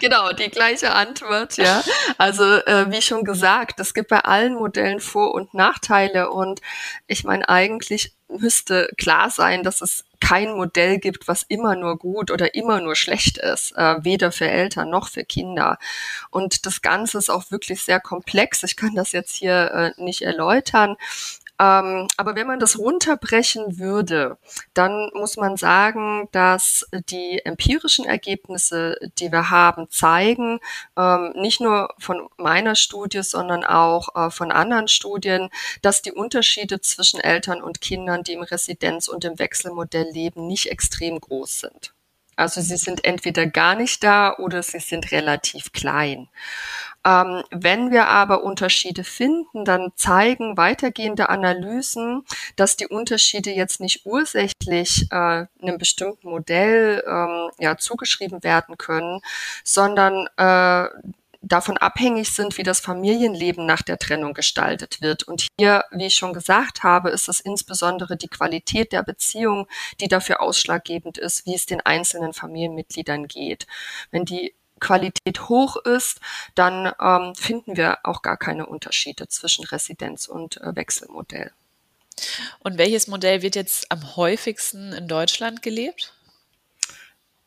genau, 0.00 0.32
die 0.32 0.50
gleiche 0.50 0.92
Antwort, 0.92 1.56
ja. 1.56 1.82
Also 2.18 2.44
äh, 2.44 2.90
wie 2.90 3.00
schon 3.00 3.24
gesagt, 3.24 3.80
es 3.80 3.94
gibt 3.94 4.10
bei 4.10 4.20
allen 4.20 4.54
Modellen 4.54 5.00
Vor- 5.00 5.32
und 5.32 5.54
Nachteile 5.54 6.30
und 6.30 6.60
ich 7.06 7.24
meine, 7.24 7.48
eigentlich 7.48 8.12
müsste 8.38 8.90
klar 8.96 9.30
sein, 9.30 9.62
dass 9.62 9.80
es 9.80 10.04
kein 10.20 10.52
Modell 10.52 10.98
gibt, 10.98 11.28
was 11.28 11.42
immer 11.42 11.76
nur 11.76 11.98
gut 11.98 12.30
oder 12.30 12.54
immer 12.54 12.80
nur 12.80 12.96
schlecht 12.96 13.38
ist, 13.38 13.72
äh, 13.76 14.02
weder 14.04 14.32
für 14.32 14.48
Eltern 14.48 14.88
noch 14.88 15.08
für 15.08 15.24
Kinder. 15.24 15.78
Und 16.30 16.66
das 16.66 16.80
Ganze 16.82 17.18
ist 17.18 17.30
auch 17.30 17.50
wirklich 17.50 17.82
sehr 17.82 18.00
komplex. 18.00 18.62
Ich 18.62 18.76
kann 18.76 18.94
das 18.94 19.12
jetzt 19.12 19.36
hier 19.36 19.94
äh, 19.98 20.02
nicht 20.02 20.22
erläutern, 20.22 20.96
ähm, 21.60 22.08
aber 22.16 22.34
wenn 22.34 22.48
man 22.48 22.58
das 22.58 22.78
runterbrechen 22.78 23.78
würde, 23.78 24.38
dann 24.74 25.10
muss 25.14 25.36
man 25.36 25.56
sagen, 25.56 26.28
dass 26.32 26.86
die 27.10 27.40
empirischen 27.44 28.04
Ergebnisse, 28.04 28.98
die 29.18 29.30
wir 29.30 29.50
haben, 29.50 29.88
zeigen, 29.90 30.58
ähm, 30.96 31.32
nicht 31.36 31.60
nur 31.60 31.94
von 31.98 32.28
meiner 32.36 32.74
Studie, 32.74 33.22
sondern 33.22 33.64
auch 33.64 34.14
äh, 34.16 34.30
von 34.30 34.50
anderen 34.50 34.88
Studien, 34.88 35.48
dass 35.82 36.02
die 36.02 36.12
Unterschiede 36.12 36.80
zwischen 36.80 37.20
Eltern 37.20 37.62
und 37.62 37.80
Kindern, 37.80 38.24
die 38.24 38.32
im 38.32 38.42
Residenz- 38.42 39.08
und 39.08 39.24
im 39.24 39.38
Wechselmodell 39.38 40.10
leben, 40.10 40.46
nicht 40.46 40.70
extrem 40.70 41.20
groß 41.20 41.60
sind. 41.60 41.93
Also 42.36 42.60
sie 42.60 42.76
sind 42.76 43.04
entweder 43.04 43.46
gar 43.46 43.74
nicht 43.74 44.02
da 44.04 44.36
oder 44.38 44.62
sie 44.62 44.80
sind 44.80 45.12
relativ 45.12 45.72
klein. 45.72 46.28
Ähm, 47.06 47.42
wenn 47.50 47.90
wir 47.90 48.08
aber 48.08 48.42
Unterschiede 48.44 49.04
finden, 49.04 49.64
dann 49.64 49.92
zeigen 49.94 50.56
weitergehende 50.56 51.28
Analysen, 51.28 52.24
dass 52.56 52.76
die 52.76 52.86
Unterschiede 52.86 53.50
jetzt 53.50 53.80
nicht 53.80 54.06
ursächlich 54.06 55.06
äh, 55.10 55.46
einem 55.60 55.78
bestimmten 55.78 56.30
Modell 56.30 57.04
ähm, 57.06 57.50
ja, 57.58 57.76
zugeschrieben 57.76 58.42
werden 58.42 58.78
können, 58.78 59.20
sondern 59.64 60.26
äh, 60.38 60.88
davon 61.46 61.76
abhängig 61.76 62.30
sind, 62.30 62.58
wie 62.58 62.62
das 62.62 62.80
Familienleben 62.80 63.66
nach 63.66 63.82
der 63.82 63.98
Trennung 63.98 64.34
gestaltet 64.34 65.00
wird. 65.00 65.22
Und 65.24 65.46
hier, 65.58 65.84
wie 65.92 66.06
ich 66.06 66.14
schon 66.14 66.32
gesagt 66.32 66.82
habe, 66.82 67.10
ist 67.10 67.28
es 67.28 67.40
insbesondere 67.40 68.16
die 68.16 68.28
Qualität 68.28 68.92
der 68.92 69.02
Beziehung, 69.02 69.68
die 70.00 70.08
dafür 70.08 70.40
ausschlaggebend 70.40 71.18
ist, 71.18 71.46
wie 71.46 71.54
es 71.54 71.66
den 71.66 71.80
einzelnen 71.80 72.32
Familienmitgliedern 72.32 73.28
geht. 73.28 73.66
Wenn 74.10 74.24
die 74.24 74.54
Qualität 74.80 75.48
hoch 75.48 75.76
ist, 75.76 76.20
dann 76.54 76.92
ähm, 77.00 77.34
finden 77.34 77.76
wir 77.76 77.98
auch 78.02 78.22
gar 78.22 78.36
keine 78.36 78.66
Unterschiede 78.66 79.28
zwischen 79.28 79.64
Residenz 79.64 80.26
und 80.26 80.60
äh, 80.60 80.74
Wechselmodell. 80.74 81.52
Und 82.60 82.78
welches 82.78 83.06
Modell 83.06 83.42
wird 83.42 83.56
jetzt 83.56 83.90
am 83.90 84.16
häufigsten 84.16 84.92
in 84.92 85.08
Deutschland 85.08 85.62
gelebt? 85.62 86.13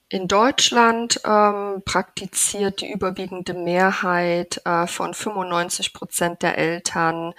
In 0.10 0.30
Deutschland 0.30 1.20
ähm, 1.26 1.82
praktiziert 1.84 2.80
die 2.80 2.90
überwiegende 2.90 3.54
Mehrheit 3.54 4.62
äh, 4.64 4.88
von 4.88 5.14
95 5.14 5.92
Prozent 5.92 6.44
der 6.44 6.58
Eltern 6.58 7.34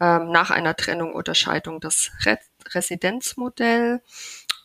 ähm, 0.00 0.30
nach 0.30 0.50
einer 0.50 0.74
Trennung 0.74 1.12
oder 1.14 1.34
Scheidung 1.34 1.80
das 1.80 2.10
Re 2.24 2.38
Residenzmodell. 2.70 4.00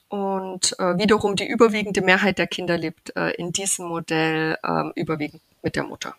Und 0.08 0.80
äh, 0.80 0.98
wiederum 0.98 1.36
die 1.36 1.48
überwiegende 1.48 2.02
Mehrheit 2.02 2.38
der 2.38 2.48
Kinder 2.48 2.78
lebt 2.78 3.16
äh, 3.18 3.32
in 3.32 3.52
diesem 3.52 3.88
Modell 3.88 4.58
äh, 4.64 4.84
überwiegend 4.96 5.42
mit 5.62 5.76
der 5.76 5.84
Mutter. 5.84 6.16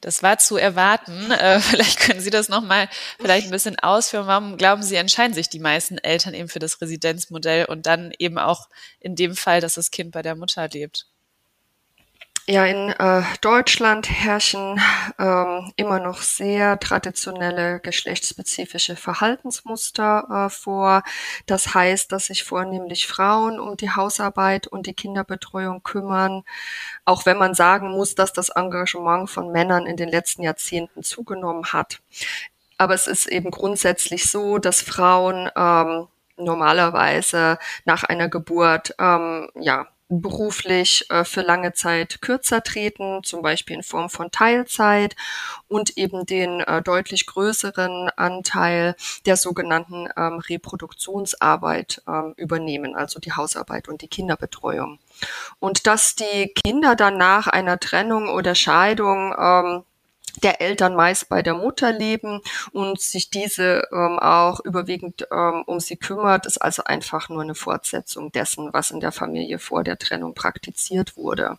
Das 0.00 0.22
war 0.22 0.38
zu 0.38 0.56
erwarten. 0.56 1.30
Äh, 1.40 1.60
vielleicht 1.60 2.00
können 2.00 2.20
Sie 2.20 2.30
das 2.30 2.48
nochmal 2.48 2.88
vielleicht 3.18 3.46
ein 3.46 3.50
bisschen 3.50 3.78
ausführen. 3.78 4.26
Warum 4.26 4.56
glauben 4.58 4.82
Sie, 4.82 4.96
entscheiden 4.96 5.32
sich 5.32 5.48
die 5.48 5.58
meisten 5.58 5.96
Eltern 5.98 6.34
eben 6.34 6.48
für 6.48 6.58
das 6.58 6.80
Residenzmodell 6.80 7.64
und 7.66 7.86
dann 7.86 8.12
eben 8.18 8.38
auch 8.38 8.68
in 8.98 9.16
dem 9.16 9.34
Fall, 9.36 9.60
dass 9.60 9.74
das 9.74 9.90
Kind 9.90 10.10
bei 10.12 10.22
der 10.22 10.36
Mutter 10.36 10.68
lebt? 10.68 11.09
Ja, 12.52 12.64
in 12.64 12.90
äh, 12.90 13.22
Deutschland 13.42 14.10
herrschen 14.10 14.80
ähm, 15.20 15.72
immer 15.76 16.00
noch 16.00 16.20
sehr 16.20 16.80
traditionelle 16.80 17.78
geschlechtsspezifische 17.78 18.96
Verhaltensmuster 18.96 20.46
äh, 20.48 20.50
vor. 20.50 21.04
Das 21.46 21.74
heißt, 21.74 22.10
dass 22.10 22.26
sich 22.26 22.42
vornehmlich 22.42 23.06
Frauen 23.06 23.60
um 23.60 23.76
die 23.76 23.92
Hausarbeit 23.92 24.66
und 24.66 24.88
die 24.88 24.94
Kinderbetreuung 24.94 25.84
kümmern, 25.84 26.42
auch 27.04 27.24
wenn 27.24 27.38
man 27.38 27.54
sagen 27.54 27.92
muss, 27.92 28.16
dass 28.16 28.32
das 28.32 28.48
Engagement 28.48 29.30
von 29.30 29.52
Männern 29.52 29.86
in 29.86 29.96
den 29.96 30.08
letzten 30.08 30.42
Jahrzehnten 30.42 31.04
zugenommen 31.04 31.66
hat. 31.66 32.00
Aber 32.78 32.94
es 32.94 33.06
ist 33.06 33.28
eben 33.28 33.52
grundsätzlich 33.52 34.28
so, 34.28 34.58
dass 34.58 34.82
Frauen 34.82 35.48
ähm, 35.54 36.08
normalerweise 36.36 37.60
nach 37.84 38.02
einer 38.02 38.28
Geburt 38.28 38.92
ähm, 38.98 39.48
ja 39.54 39.86
beruflich 40.10 41.08
äh, 41.08 41.24
für 41.24 41.42
lange 41.42 41.72
Zeit 41.72 42.20
kürzer 42.20 42.62
treten, 42.62 43.22
zum 43.22 43.42
Beispiel 43.42 43.76
in 43.76 43.82
Form 43.82 44.10
von 44.10 44.30
Teilzeit 44.32 45.14
und 45.68 45.96
eben 45.96 46.26
den 46.26 46.60
äh, 46.60 46.82
deutlich 46.82 47.26
größeren 47.26 48.10
Anteil 48.16 48.96
der 49.24 49.36
sogenannten 49.36 50.08
ähm, 50.16 50.40
Reproduktionsarbeit 50.40 52.02
ähm, 52.08 52.34
übernehmen, 52.36 52.96
also 52.96 53.20
die 53.20 53.32
Hausarbeit 53.32 53.88
und 53.88 54.02
die 54.02 54.08
Kinderbetreuung. 54.08 54.98
Und 55.60 55.86
dass 55.86 56.16
die 56.16 56.52
Kinder 56.54 56.96
dann 56.96 57.16
nach 57.16 57.46
einer 57.46 57.78
Trennung 57.78 58.28
oder 58.28 58.54
Scheidung 58.54 59.34
ähm, 59.38 59.84
der 60.42 60.60
Eltern 60.60 60.94
meist 60.94 61.28
bei 61.28 61.42
der 61.42 61.54
Mutter 61.54 61.92
leben 61.92 62.40
und 62.72 63.00
sich 63.00 63.30
diese 63.30 63.88
ähm, 63.92 64.18
auch 64.18 64.60
überwiegend 64.60 65.26
ähm, 65.30 65.62
um 65.66 65.80
sie 65.80 65.96
kümmert, 65.96 66.46
ist 66.46 66.58
also 66.58 66.84
einfach 66.84 67.28
nur 67.28 67.42
eine 67.42 67.54
Fortsetzung 67.54 68.32
dessen, 68.32 68.72
was 68.72 68.90
in 68.90 69.00
der 69.00 69.12
Familie 69.12 69.58
vor 69.58 69.84
der 69.84 69.98
Trennung 69.98 70.34
praktiziert 70.34 71.16
wurde. 71.16 71.58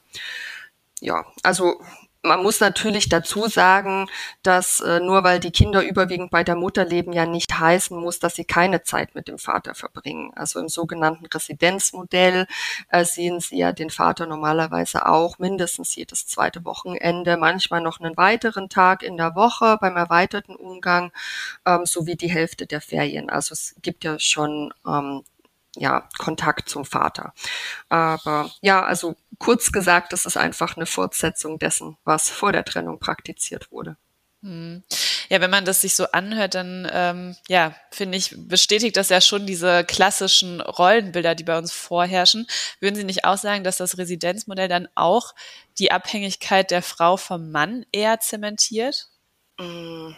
Ja, 1.00 1.26
also 1.44 1.82
man 2.24 2.44
muss 2.44 2.60
natürlich 2.60 3.10
dazu 3.10 3.48
sagen, 3.48 4.08
dass 4.44 4.80
äh, 4.80 5.00
nur 5.00 5.24
weil 5.24 5.40
die 5.40 5.52
Kinder 5.52 5.84
überwiegend 5.84 6.30
bei 6.30 6.44
der 6.44 6.56
Mutter 6.56 6.86
leben, 6.86 7.14
ja 7.14 7.26
nicht 7.26 7.60
heißen 7.60 7.98
muss, 7.98 8.20
dass 8.20 8.36
sie 8.36 8.46
keine 8.46 8.84
Zeit 8.84 9.16
mit 9.16 9.28
dem 9.28 9.40
Vater 9.40 9.74
verbringen. 9.74 10.32
Also 10.36 10.60
im 10.60 10.70
sogenannten 10.70 11.26
Residenzmodell 11.26 12.46
äh, 12.90 13.06
sehen 13.06 13.40
sie 13.40 13.58
ja 13.58 13.72
den 13.72 13.90
Vater 13.90 14.28
normalerweise 14.28 15.08
auch 15.08 15.40
mindestens 15.40 15.96
jedes 15.96 16.28
zweite 16.28 16.64
Wochenende, 16.66 17.38
manchmal 17.38 17.82
noch 17.82 18.00
einen 18.00 18.16
weiteren 18.18 18.70
Tag 18.70 19.04
in 19.04 19.18
der 19.18 19.36
Woche 19.36 19.78
beim 19.82 19.96
erweiterten 19.98 20.56
Umgang, 20.56 21.12
ähm, 21.66 21.86
sowie 21.86 22.16
die 22.16 22.30
Hälfte 22.30 22.68
der 22.68 22.82
Ferien. 22.82 23.30
Also 23.30 23.54
es 23.54 23.76
gibt 23.82 24.04
ja 24.04 24.20
schon 24.20 24.74
ähm, 24.88 25.24
ja, 25.76 26.08
Kontakt 26.18 26.70
zum 26.70 26.86
Vater. 26.86 27.34
Aber 27.90 28.52
ja, 28.62 28.84
also 28.84 29.16
kurz 29.38 29.72
gesagt, 29.72 30.14
das 30.14 30.26
ist 30.26 30.38
einfach 30.38 30.76
eine 30.76 30.86
Fortsetzung 30.86 31.60
dessen, 31.60 31.98
was 32.04 32.30
vor 32.30 32.52
der 32.52 32.66
Trennung 32.66 33.00
praktiziert 33.00 33.72
wurde. 33.72 33.98
Hm. 34.44 34.84
Ja, 35.30 35.40
wenn 35.40 35.52
man 35.52 35.66
das 35.66 35.82
sich 35.82 35.96
so 35.96 36.08
anhört, 36.12 36.56
dann 36.56 36.90
ähm, 36.92 37.36
ja, 37.48 37.76
finde 37.92 38.18
ich, 38.18 38.36
bestätigt 38.38 38.98
das 38.98 39.10
ja 39.10 39.22
schon 39.22 39.46
diese 39.46 39.86
klassischen 39.86 40.62
Rollenbilder, 40.62 41.36
die 41.36 41.44
bei 41.44 41.58
uns 41.58 41.72
vorherrschen. 41.72 42.48
Würden 42.80 42.96
Sie 42.96 43.04
nicht 43.04 43.24
auch 43.24 43.38
sagen, 43.38 43.64
dass 43.64 43.78
das 43.78 43.98
Residenzmodell 43.98 44.68
dann 44.68 44.90
auch 44.96 45.34
die 45.78 45.92
Abhängigkeit 45.92 46.72
der 46.72 46.82
Frau 46.82 47.18
vom 47.18 47.52
Mann 47.52 47.86
eher 47.92 48.20
zementiert? 48.20 49.08
Hm 49.60 50.16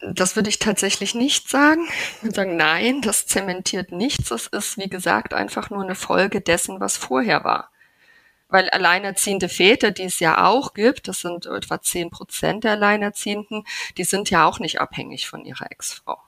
Das 0.00 0.36
würde 0.36 0.48
ich 0.48 0.60
tatsächlich 0.60 1.14
nicht 1.14 1.48
sagen. 1.48 1.88
Ich 2.16 2.22
würde 2.22 2.36
sagen, 2.36 2.56
nein, 2.56 3.02
das 3.02 3.26
zementiert 3.26 3.90
nichts. 3.90 4.30
Es 4.30 4.46
ist, 4.46 4.78
wie 4.78 4.88
gesagt, 4.88 5.34
einfach 5.34 5.70
nur 5.70 5.82
eine 5.82 5.96
Folge 5.96 6.40
dessen, 6.40 6.78
was 6.78 6.96
vorher 6.96 7.42
war. 7.42 7.70
Weil 8.48 8.70
alleinerziehende 8.70 9.48
Väter, 9.48 9.90
die 9.90 10.04
es 10.04 10.20
ja 10.20 10.46
auch 10.46 10.72
gibt, 10.72 11.08
das 11.08 11.20
sind 11.20 11.46
etwa 11.46 11.82
zehn 11.82 12.10
Prozent 12.10 12.64
der 12.64 12.72
Alleinerziehenden, 12.72 13.64
die 13.96 14.04
sind 14.04 14.30
ja 14.30 14.46
auch 14.46 14.58
nicht 14.60 14.80
abhängig 14.80 15.28
von 15.28 15.44
ihrer 15.44 15.70
Ex-Frau. 15.70 16.18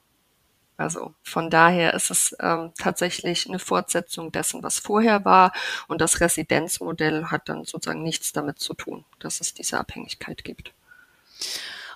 Also 0.76 1.14
von 1.22 1.50
daher 1.50 1.94
ist 1.94 2.10
es 2.10 2.34
ähm, 2.40 2.72
tatsächlich 2.78 3.46
eine 3.46 3.58
Fortsetzung 3.58 4.32
dessen, 4.32 4.62
was 4.62 4.78
vorher 4.78 5.24
war. 5.24 5.52
Und 5.88 6.00
das 6.00 6.20
Residenzmodell 6.20 7.26
hat 7.26 7.48
dann 7.50 7.64
sozusagen 7.64 8.02
nichts 8.02 8.32
damit 8.32 8.58
zu 8.58 8.74
tun, 8.74 9.04
dass 9.18 9.40
es 9.40 9.54
diese 9.54 9.78
Abhängigkeit 9.78 10.42
gibt. 10.42 10.72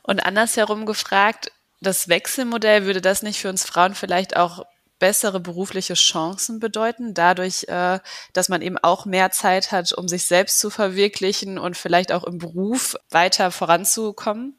Und 0.02 0.24
andersherum 0.24 0.84
gefragt, 0.84 1.50
das 1.84 2.08
Wechselmodell 2.08 2.86
würde 2.86 3.00
das 3.00 3.22
nicht 3.22 3.40
für 3.40 3.48
uns 3.48 3.64
Frauen 3.64 3.94
vielleicht 3.94 4.36
auch 4.36 4.64
bessere 4.98 5.40
berufliche 5.40 5.94
Chancen 5.94 6.60
bedeuten, 6.60 7.14
dadurch, 7.14 7.68
äh, 7.68 7.98
dass 8.32 8.48
man 8.48 8.62
eben 8.62 8.78
auch 8.78 9.06
mehr 9.06 9.30
Zeit 9.30 9.72
hat, 9.72 9.92
um 9.92 10.08
sich 10.08 10.24
selbst 10.24 10.60
zu 10.60 10.70
verwirklichen 10.70 11.58
und 11.58 11.76
vielleicht 11.76 12.12
auch 12.12 12.24
im 12.24 12.38
Beruf 12.38 12.96
weiter 13.10 13.50
voranzukommen? 13.50 14.56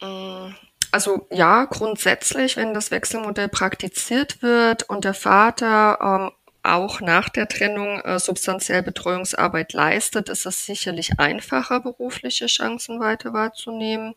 Mm, 0.00 0.54
also 0.92 1.26
ja, 1.30 1.64
grundsätzlich, 1.64 2.56
wenn 2.56 2.74
das 2.74 2.90
Wechselmodell 2.90 3.48
praktiziert 3.48 4.42
wird 4.42 4.88
und 4.88 5.04
der 5.04 5.14
Vater 5.14 5.98
ähm, 6.00 6.30
auch 6.62 7.00
nach 7.00 7.28
der 7.28 7.48
Trennung 7.48 8.00
äh, 8.00 8.18
substanziell 8.20 8.82
Betreuungsarbeit 8.82 9.72
leistet, 9.72 10.28
ist 10.28 10.46
es 10.46 10.64
sicherlich 10.64 11.18
einfacher, 11.18 11.80
berufliche 11.80 12.46
Chancen 12.46 13.00
weiter 13.00 13.32
wahrzunehmen. 13.32 14.14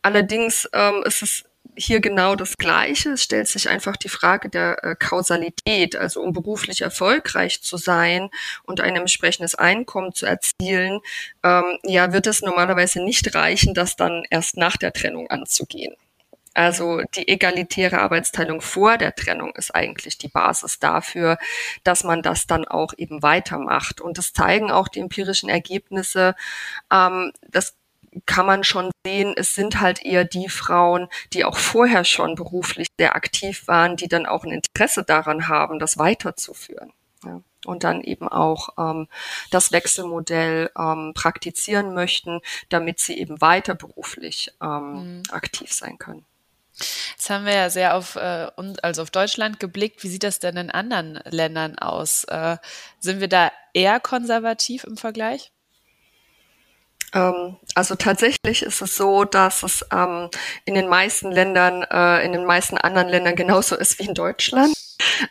Allerdings 0.00 0.68
ähm, 0.72 1.02
ist 1.04 1.22
es 1.22 1.44
hier 1.80 2.00
genau 2.00 2.36
das 2.36 2.56
Gleiche. 2.56 3.10
Es 3.10 3.22
stellt 3.22 3.48
sich 3.48 3.68
einfach 3.68 3.96
die 3.96 4.08
Frage 4.08 4.48
der 4.48 4.84
äh, 4.84 4.94
Kausalität. 4.96 5.96
Also 5.96 6.20
um 6.20 6.32
beruflich 6.32 6.82
erfolgreich 6.82 7.62
zu 7.62 7.76
sein 7.76 8.30
und 8.64 8.80
ein 8.80 8.96
entsprechendes 8.96 9.54
Einkommen 9.54 10.12
zu 10.12 10.26
erzielen, 10.26 11.00
ähm, 11.42 11.78
ja, 11.82 12.12
wird 12.12 12.26
es 12.26 12.42
normalerweise 12.42 13.02
nicht 13.02 13.34
reichen, 13.34 13.74
das 13.74 13.96
dann 13.96 14.24
erst 14.30 14.56
nach 14.56 14.76
der 14.76 14.92
Trennung 14.92 15.30
anzugehen. 15.30 15.94
Also 16.52 17.00
die 17.14 17.28
egalitäre 17.28 18.00
Arbeitsteilung 18.00 18.60
vor 18.60 18.98
der 18.98 19.14
Trennung 19.14 19.54
ist 19.54 19.72
eigentlich 19.74 20.18
die 20.18 20.28
Basis 20.28 20.80
dafür, 20.80 21.38
dass 21.84 22.02
man 22.02 22.22
das 22.22 22.46
dann 22.46 22.66
auch 22.66 22.92
eben 22.96 23.22
weitermacht. 23.22 24.00
Und 24.00 24.18
das 24.18 24.32
zeigen 24.32 24.70
auch 24.70 24.88
die 24.88 25.00
empirischen 25.00 25.48
Ergebnisse. 25.48 26.34
Ähm, 26.92 27.32
das 27.48 27.76
kann 28.26 28.46
man 28.46 28.64
schon 28.64 28.90
sehen, 29.06 29.34
es 29.36 29.54
sind 29.54 29.80
halt 29.80 30.02
eher 30.04 30.24
die 30.24 30.48
Frauen, 30.48 31.08
die 31.32 31.44
auch 31.44 31.56
vorher 31.56 32.04
schon 32.04 32.34
beruflich 32.34 32.88
sehr 32.98 33.14
aktiv 33.14 33.66
waren, 33.66 33.96
die 33.96 34.08
dann 34.08 34.26
auch 34.26 34.44
ein 34.44 34.52
Interesse 34.52 35.04
daran 35.04 35.48
haben, 35.48 35.78
das 35.78 35.98
weiterzuführen. 35.98 36.92
Ja. 37.24 37.40
Und 37.66 37.84
dann 37.84 38.00
eben 38.00 38.26
auch 38.26 38.70
ähm, 38.78 39.06
das 39.50 39.70
Wechselmodell 39.70 40.70
ähm, 40.78 41.12
praktizieren 41.14 41.94
möchten, 41.94 42.40
damit 42.70 43.00
sie 43.00 43.18
eben 43.18 43.40
weiter 43.40 43.74
beruflich 43.74 44.52
ähm, 44.62 45.18
mhm. 45.18 45.22
aktiv 45.30 45.72
sein 45.72 45.98
können. 45.98 46.24
Jetzt 46.72 47.28
haben 47.28 47.44
wir 47.44 47.54
ja 47.54 47.68
sehr 47.68 47.94
auf, 47.94 48.16
äh, 48.16 48.50
also 48.82 49.02
auf 49.02 49.10
Deutschland 49.10 49.60
geblickt. 49.60 50.02
Wie 50.02 50.08
sieht 50.08 50.22
das 50.22 50.38
denn 50.38 50.56
in 50.56 50.70
anderen 50.70 51.20
Ländern 51.26 51.78
aus? 51.78 52.24
Äh, 52.24 52.56
sind 52.98 53.20
wir 53.20 53.28
da 53.28 53.52
eher 53.74 54.00
konservativ 54.00 54.84
im 54.84 54.96
Vergleich? 54.96 55.52
Ähm, 57.12 57.56
also 57.74 57.94
tatsächlich 57.94 58.62
ist 58.62 58.82
es 58.82 58.96
so, 58.96 59.24
dass 59.24 59.62
es 59.62 59.84
ähm, 59.92 60.28
in 60.64 60.74
den 60.74 60.88
meisten 60.88 61.30
Ländern, 61.32 61.82
äh, 61.82 62.24
in 62.24 62.32
den 62.32 62.44
meisten 62.44 62.78
anderen 62.78 63.08
Ländern 63.08 63.36
genauso 63.36 63.76
ist 63.76 63.98
wie 63.98 64.04
in 64.06 64.14
Deutschland. 64.14 64.74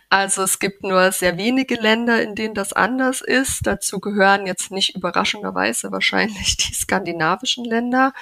Also 0.09 0.43
es 0.43 0.59
gibt 0.59 0.83
nur 0.83 1.11
sehr 1.11 1.37
wenige 1.37 1.75
Länder, 1.75 2.21
in 2.21 2.35
denen 2.35 2.53
das 2.53 2.73
anders 2.73 3.21
ist. 3.21 3.67
Dazu 3.67 3.99
gehören 3.99 4.47
jetzt 4.47 4.71
nicht 4.71 4.95
überraschenderweise 4.95 5.91
wahrscheinlich 5.91 6.57
die 6.57 6.73
skandinavischen 6.73 7.65
Länder, 7.65 8.13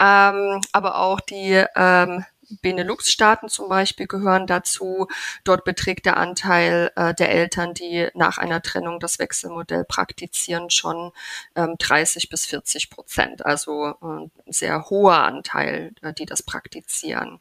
ähm, 0.00 0.60
aber 0.72 0.98
auch 0.98 1.20
die 1.20 1.64
ähm, 1.76 2.24
Benelux-Staaten 2.62 3.48
zum 3.48 3.68
Beispiel 3.68 4.06
gehören 4.06 4.46
dazu. 4.46 5.08
Dort 5.44 5.64
beträgt 5.64 6.06
der 6.06 6.16
Anteil 6.16 6.90
äh, 6.96 7.14
der 7.14 7.30
Eltern, 7.30 7.74
die 7.74 8.08
nach 8.14 8.38
einer 8.38 8.62
Trennung 8.62 9.00
das 9.00 9.18
Wechselmodell 9.18 9.84
praktizieren, 9.84 10.70
schon 10.70 11.12
ähm, 11.54 11.76
30 11.78 12.28
bis 12.28 12.46
40 12.46 12.90
Prozent. 12.90 13.44
Also 13.44 13.94
äh, 14.02 14.52
sehr 14.52 14.90
hoher 14.90 15.18
Anteil, 15.18 15.92
äh, 16.02 16.12
die 16.12 16.26
das 16.26 16.42
praktizieren. 16.42 17.40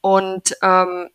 Und 0.00 0.56
ähm, 0.62 1.08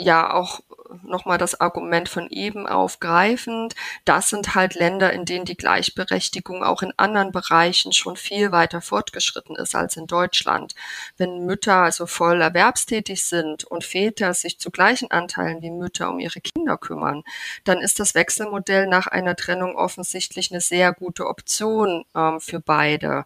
ja 0.00 0.32
auch 0.32 0.60
nochmal 1.02 1.38
das 1.38 1.60
Argument 1.60 2.08
von 2.08 2.28
eben 2.30 2.66
aufgreifend. 2.66 3.74
Das 4.04 4.28
sind 4.28 4.54
halt 4.54 4.74
Länder, 4.74 5.12
in 5.12 5.24
denen 5.24 5.44
die 5.44 5.56
Gleichberechtigung 5.56 6.64
auch 6.64 6.82
in 6.82 6.92
anderen 6.96 7.32
Bereichen 7.32 7.92
schon 7.92 8.16
viel 8.16 8.52
weiter 8.52 8.80
fortgeschritten 8.80 9.56
ist 9.56 9.74
als 9.74 9.96
in 9.96 10.06
Deutschland. 10.06 10.74
Wenn 11.16 11.46
Mütter 11.46 11.76
also 11.76 12.06
voll 12.06 12.40
erwerbstätig 12.40 13.24
sind 13.24 13.64
und 13.64 13.84
Väter 13.84 14.34
sich 14.34 14.58
zu 14.58 14.70
gleichen 14.70 15.10
Anteilen 15.10 15.62
wie 15.62 15.70
Mütter 15.70 16.10
um 16.10 16.18
ihre 16.18 16.40
Kinder 16.40 16.76
kümmern, 16.76 17.22
dann 17.64 17.78
ist 17.78 18.00
das 18.00 18.14
Wechselmodell 18.14 18.86
nach 18.86 19.06
einer 19.06 19.36
Trennung 19.36 19.76
offensichtlich 19.76 20.50
eine 20.50 20.60
sehr 20.60 20.92
gute 20.92 21.26
Option 21.26 22.04
ähm, 22.14 22.40
für 22.40 22.60
beide. 22.60 23.24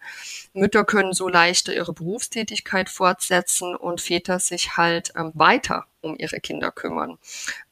Mütter 0.52 0.84
können 0.84 1.12
so 1.12 1.28
leichter 1.28 1.74
ihre 1.74 1.92
Berufstätigkeit 1.92 2.88
fortsetzen 2.88 3.74
und 3.74 4.00
Väter 4.00 4.38
sich 4.38 4.76
halt 4.76 5.12
ähm, 5.16 5.32
weiter 5.34 5.86
um 6.04 6.16
ihre 6.18 6.40
Kinder 6.40 6.70
kümmern. 6.70 7.18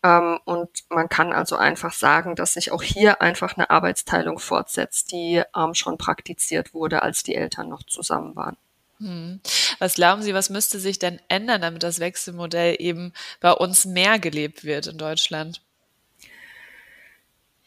Ähm, 0.02 0.38
und 0.44 0.68
man 0.88 1.08
kann 1.08 1.32
also 1.32 1.56
einfach 1.56 1.92
sagen, 1.92 2.34
dass 2.34 2.54
sich 2.54 2.72
auch 2.72 2.82
hier 2.82 3.22
einfach 3.22 3.56
eine 3.56 3.70
Arbeitsteilung 3.70 4.38
fortsetzt, 4.38 5.12
die 5.12 5.42
ähm, 5.56 5.74
schon 5.74 5.98
praktiziert 5.98 6.74
wurde, 6.74 7.02
als 7.02 7.22
die 7.22 7.34
Eltern 7.34 7.68
noch 7.68 7.82
zusammen 7.84 8.34
waren. 8.36 8.56
Hm. 8.98 9.40
Was 9.78 9.94
glauben 9.94 10.22
Sie, 10.22 10.34
was 10.34 10.48
müsste 10.48 10.78
sich 10.78 10.98
denn 10.98 11.20
ändern, 11.28 11.60
damit 11.60 11.82
das 11.82 11.98
Wechselmodell 11.98 12.76
eben 12.78 13.12
bei 13.40 13.52
uns 13.52 13.84
mehr 13.84 14.18
gelebt 14.18 14.64
wird 14.64 14.86
in 14.86 14.98
Deutschland? 14.98 15.60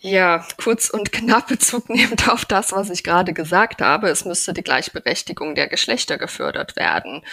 Ja, 0.07 0.45
kurz 0.57 0.91
und 0.91 1.11
knapp 1.11 1.47
Bezug 1.47 1.89
nehmend 1.89 2.29
auf 2.29 2.45
das, 2.45 2.71
was 2.71 2.91
ich 2.91 3.03
gerade 3.03 3.33
gesagt 3.33 3.81
habe. 3.81 4.07
Es 4.09 4.23
müsste 4.23 4.53
die 4.53 4.61
Gleichberechtigung 4.61 5.55
der 5.55 5.67
Geschlechter 5.67 6.19
gefördert 6.19 6.75
werden. 6.75 7.23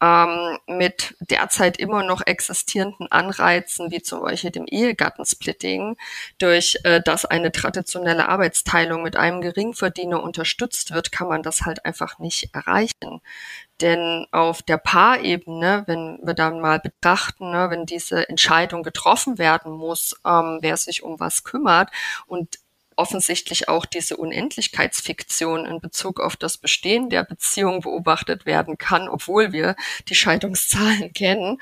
Ähm, 0.00 0.56
mit 0.68 1.16
derzeit 1.18 1.78
immer 1.78 2.04
noch 2.04 2.22
existierenden 2.24 3.10
Anreizen, 3.10 3.90
wie 3.90 4.02
zum 4.02 4.22
Beispiel 4.22 4.52
dem 4.52 4.66
Ehegattensplitting, 4.66 5.96
durch 6.38 6.78
äh, 6.84 7.00
das 7.04 7.24
eine 7.24 7.50
traditionelle 7.50 8.28
Arbeitsteilung 8.28 9.02
mit 9.02 9.16
einem 9.16 9.40
Geringverdiener 9.40 10.22
unterstützt 10.22 10.94
wird, 10.94 11.10
kann 11.10 11.26
man 11.26 11.42
das 11.42 11.62
halt 11.62 11.84
einfach 11.84 12.20
nicht 12.20 12.54
erreichen. 12.54 13.20
Denn 13.82 14.26
auf 14.30 14.62
der 14.62 14.78
Paarebene, 14.78 15.82
wenn 15.86 16.20
wir 16.22 16.34
dann 16.34 16.60
mal 16.60 16.78
betrachten, 16.78 17.50
ne, 17.50 17.68
wenn 17.68 17.84
diese 17.84 18.28
Entscheidung 18.28 18.82
getroffen 18.82 19.38
werden 19.38 19.72
muss, 19.72 20.14
ähm, 20.24 20.58
wer 20.60 20.76
sich 20.76 21.02
um 21.02 21.18
was 21.18 21.42
kümmert 21.44 21.90
und 22.26 22.58
offensichtlich 22.94 23.68
auch 23.68 23.84
diese 23.84 24.16
Unendlichkeitsfiktion 24.16 25.66
in 25.66 25.80
Bezug 25.80 26.20
auf 26.20 26.36
das 26.36 26.58
Bestehen 26.58 27.10
der 27.10 27.24
Beziehung 27.24 27.80
beobachtet 27.80 28.46
werden 28.46 28.78
kann, 28.78 29.08
obwohl 29.08 29.52
wir 29.52 29.74
die 30.08 30.14
Scheidungszahlen 30.14 31.12
kennen, 31.14 31.58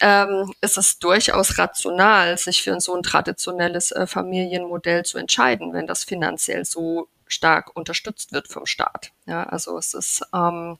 ähm, 0.00 0.54
ist 0.60 0.78
es 0.78 1.00
durchaus 1.00 1.58
rational, 1.58 2.38
sich 2.38 2.62
für 2.62 2.80
so 2.80 2.94
ein 2.94 3.02
traditionelles 3.02 3.90
äh, 3.90 4.06
Familienmodell 4.06 5.04
zu 5.04 5.18
entscheiden, 5.18 5.72
wenn 5.72 5.88
das 5.88 6.04
finanziell 6.04 6.64
so 6.64 7.08
stark 7.26 7.74
unterstützt 7.76 8.32
wird 8.32 8.48
vom 8.48 8.64
Staat. 8.64 9.10
Ja, 9.26 9.42
also 9.44 9.76
es 9.76 9.94
ist 9.94 10.22
ähm, 10.32 10.78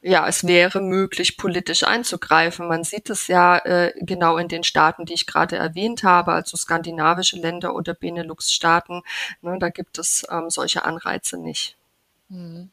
ja, 0.00 0.28
es 0.28 0.46
wäre 0.46 0.80
möglich, 0.80 1.36
politisch 1.36 1.82
einzugreifen. 1.82 2.68
Man 2.68 2.84
sieht 2.84 3.10
es 3.10 3.26
ja 3.26 3.58
äh, 3.58 3.92
genau 4.00 4.38
in 4.38 4.48
den 4.48 4.62
Staaten, 4.62 5.04
die 5.06 5.14
ich 5.14 5.26
gerade 5.26 5.56
erwähnt 5.56 6.04
habe, 6.04 6.32
also 6.32 6.56
skandinavische 6.56 7.36
Länder 7.36 7.74
oder 7.74 7.94
Benelux-Staaten. 7.94 9.02
Ne, 9.42 9.58
da 9.58 9.70
gibt 9.70 9.98
es 9.98 10.24
ähm, 10.30 10.50
solche 10.50 10.84
Anreize 10.84 11.36
nicht. 11.36 11.76
Hm. 12.30 12.70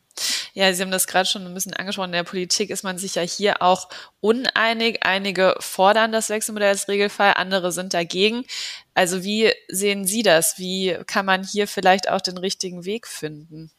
Ja, 0.54 0.74
Sie 0.74 0.82
haben 0.82 0.92
das 0.92 1.08
gerade 1.08 1.28
schon 1.28 1.46
ein 1.46 1.54
bisschen 1.54 1.74
angesprochen. 1.74 2.10
In 2.10 2.14
der 2.14 2.24
Politik 2.24 2.70
ist 2.70 2.84
man 2.84 2.98
sich 2.98 3.16
ja 3.16 3.24
hier 3.24 3.62
auch 3.62 3.90
uneinig. 4.22 5.00
Einige 5.04 5.56
fordern 5.60 6.12
das 6.12 6.30
Wechselmodell 6.30 6.70
als 6.70 6.88
Regelfall, 6.88 7.34
andere 7.36 7.72
sind 7.72 7.94
dagegen. 7.94 8.46
Also 8.94 9.24
wie 9.24 9.52
sehen 9.68 10.06
Sie 10.06 10.24
das? 10.24 10.58
Wie 10.58 10.98
kann 11.08 11.26
man 11.26 11.44
hier 11.44 11.68
vielleicht 11.68 12.10
auch 12.10 12.22
den 12.22 12.38
richtigen 12.38 12.86
Weg 12.86 13.08
finden? 13.08 13.72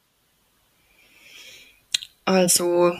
Also 2.26 2.92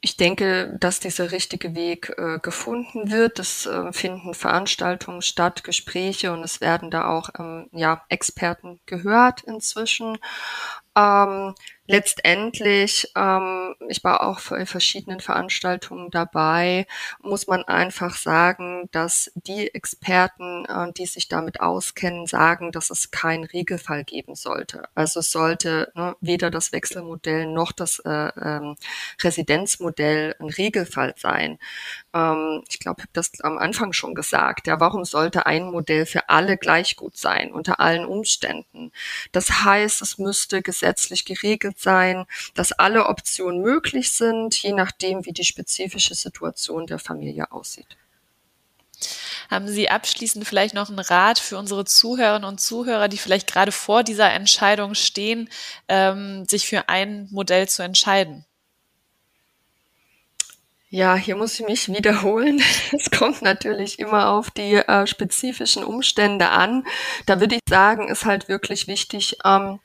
ich 0.00 0.16
denke, 0.16 0.76
dass 0.78 1.00
dieser 1.00 1.32
richtige 1.32 1.74
Weg 1.74 2.14
äh, 2.16 2.38
gefunden 2.40 3.10
wird. 3.10 3.40
Es 3.40 3.66
äh, 3.66 3.92
finden 3.92 4.32
Veranstaltungen 4.32 5.22
statt, 5.22 5.64
Gespräche 5.64 6.32
und 6.32 6.44
es 6.44 6.60
werden 6.60 6.90
da 6.90 7.08
auch 7.08 7.30
ähm, 7.38 7.68
ja, 7.72 8.04
Experten 8.08 8.80
gehört 8.86 9.42
inzwischen. 9.42 10.18
Ähm, 10.98 11.54
letztendlich, 11.86 13.10
ähm, 13.16 13.76
ich 13.88 14.02
war 14.02 14.22
auch 14.24 14.40
bei 14.50 14.66
verschiedenen 14.66 15.20
Veranstaltungen 15.20 16.10
dabei, 16.10 16.86
muss 17.22 17.46
man 17.46 17.62
einfach 17.64 18.16
sagen, 18.16 18.88
dass 18.90 19.30
die 19.36 19.72
Experten, 19.74 20.64
äh, 20.66 20.92
die 20.92 21.06
sich 21.06 21.28
damit 21.28 21.60
auskennen, 21.60 22.26
sagen, 22.26 22.72
dass 22.72 22.90
es 22.90 23.12
keinen 23.12 23.44
Regelfall 23.44 24.02
geben 24.04 24.34
sollte. 24.34 24.82
Also 24.96 25.20
es 25.20 25.30
sollte 25.30 25.92
ne, 25.94 26.16
weder 26.20 26.50
das 26.50 26.72
Wechselmodell 26.72 27.46
noch 27.46 27.70
das 27.72 28.00
äh, 28.00 28.10
ähm, 28.10 28.76
Residenzmodell 29.22 30.34
ein 30.40 30.50
Regelfall 30.50 31.14
sein. 31.16 31.58
Ähm, 32.12 32.64
ich 32.68 32.80
glaube, 32.80 33.00
ich 33.00 33.04
habe 33.04 33.12
das 33.12 33.40
am 33.42 33.56
Anfang 33.56 33.92
schon 33.92 34.14
gesagt. 34.14 34.66
Ja, 34.66 34.80
warum 34.80 35.04
sollte 35.04 35.46
ein 35.46 35.70
Modell 35.70 36.06
für 36.06 36.28
alle 36.28 36.56
gleich 36.58 36.96
gut 36.96 37.16
sein 37.16 37.52
unter 37.52 37.80
allen 37.80 38.04
Umständen? 38.04 38.92
Das 39.32 39.64
heißt, 39.64 40.02
es 40.02 40.18
müsste 40.18 40.60
gesetzlich 40.62 40.87
geregelt 41.24 41.78
sein, 41.78 42.26
dass 42.54 42.72
alle 42.72 43.06
Optionen 43.06 43.60
möglich 43.62 44.12
sind, 44.12 44.60
je 44.62 44.72
nachdem, 44.72 45.24
wie 45.26 45.32
die 45.32 45.44
spezifische 45.44 46.14
Situation 46.14 46.86
der 46.86 46.98
Familie 46.98 47.50
aussieht. 47.52 47.96
Haben 49.50 49.68
Sie 49.68 49.88
abschließend 49.88 50.46
vielleicht 50.46 50.74
noch 50.74 50.88
einen 50.90 50.98
Rat 50.98 51.38
für 51.38 51.56
unsere 51.56 51.84
Zuhörerinnen 51.84 52.48
und 52.48 52.60
Zuhörer, 52.60 53.08
die 53.08 53.16
vielleicht 53.16 53.46
gerade 53.46 53.72
vor 53.72 54.02
dieser 54.02 54.32
Entscheidung 54.32 54.94
stehen, 54.94 55.48
ähm, 55.88 56.44
sich 56.46 56.66
für 56.66 56.88
ein 56.88 57.28
Modell 57.30 57.68
zu 57.68 57.82
entscheiden? 57.82 58.44
Ja, 60.90 61.16
hier 61.16 61.36
muss 61.36 61.60
ich 61.60 61.66
mich 61.66 61.88
wiederholen. 61.88 62.62
Es 62.92 63.10
kommt 63.10 63.42
natürlich 63.42 63.98
immer 63.98 64.30
auf 64.30 64.50
die 64.50 64.74
äh, 64.74 65.06
spezifischen 65.06 65.84
Umstände 65.84 66.48
an. 66.48 66.86
Da 67.26 67.40
würde 67.40 67.56
ich 67.56 67.60
sagen, 67.68 68.08
ist 68.08 68.24
halt 68.24 68.48
wirklich 68.48 68.86
wichtig, 68.86 69.36
ähm, 69.44 69.80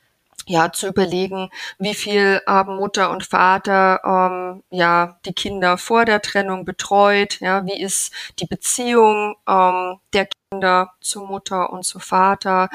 ja, 0.48 0.72
zu 0.72 0.88
überlegen, 0.88 1.50
wie 1.80 1.94
viel 1.94 2.42
haben 2.46 2.76
Mutter 2.76 3.12
und 3.12 3.26
Vater 3.26 4.02
ähm, 4.04 4.64
ja 4.70 5.18
die 5.26 5.34
Kinder 5.34 5.78
vor 5.78 6.06
der 6.06 6.22
Trennung 6.22 6.66
betreut, 6.66 7.40
ja, 7.40 7.66
wie 7.66 7.80
ist 7.80 8.14
die 8.40 8.46
Beziehung 8.46 9.36
ähm, 9.48 10.00
der 10.14 10.28
Kinder 10.52 10.94
zu 11.02 11.22
Mutter 11.22 11.72
und 11.72 11.84
zu 11.86 12.00
Vater, 12.00 12.70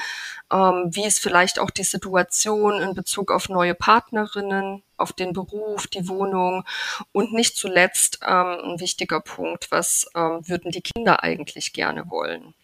ähm, 0.51 0.89
wie 0.91 1.05
ist 1.05 1.21
vielleicht 1.21 1.59
auch 1.59 1.71
die 1.71 1.85
Situation 1.85 2.81
in 2.81 2.95
Bezug 2.95 3.31
auf 3.31 3.49
neue 3.49 3.75
Partnerinnen, 3.75 4.83
auf 4.97 5.13
den 5.13 5.33
Beruf, 5.33 5.87
die 5.87 6.09
Wohnung 6.09 6.65
und 7.13 7.33
nicht 7.33 7.57
zuletzt 7.57 8.21
ähm, 8.27 8.59
ein 8.65 8.81
wichtiger 8.81 9.21
Punkt, 9.21 9.71
was 9.71 10.11
ähm, 10.15 10.41
würden 10.49 10.73
die 10.73 10.83
Kinder 10.83 11.23
eigentlich 11.23 11.73
gerne 11.73 12.11
wollen. 12.11 12.55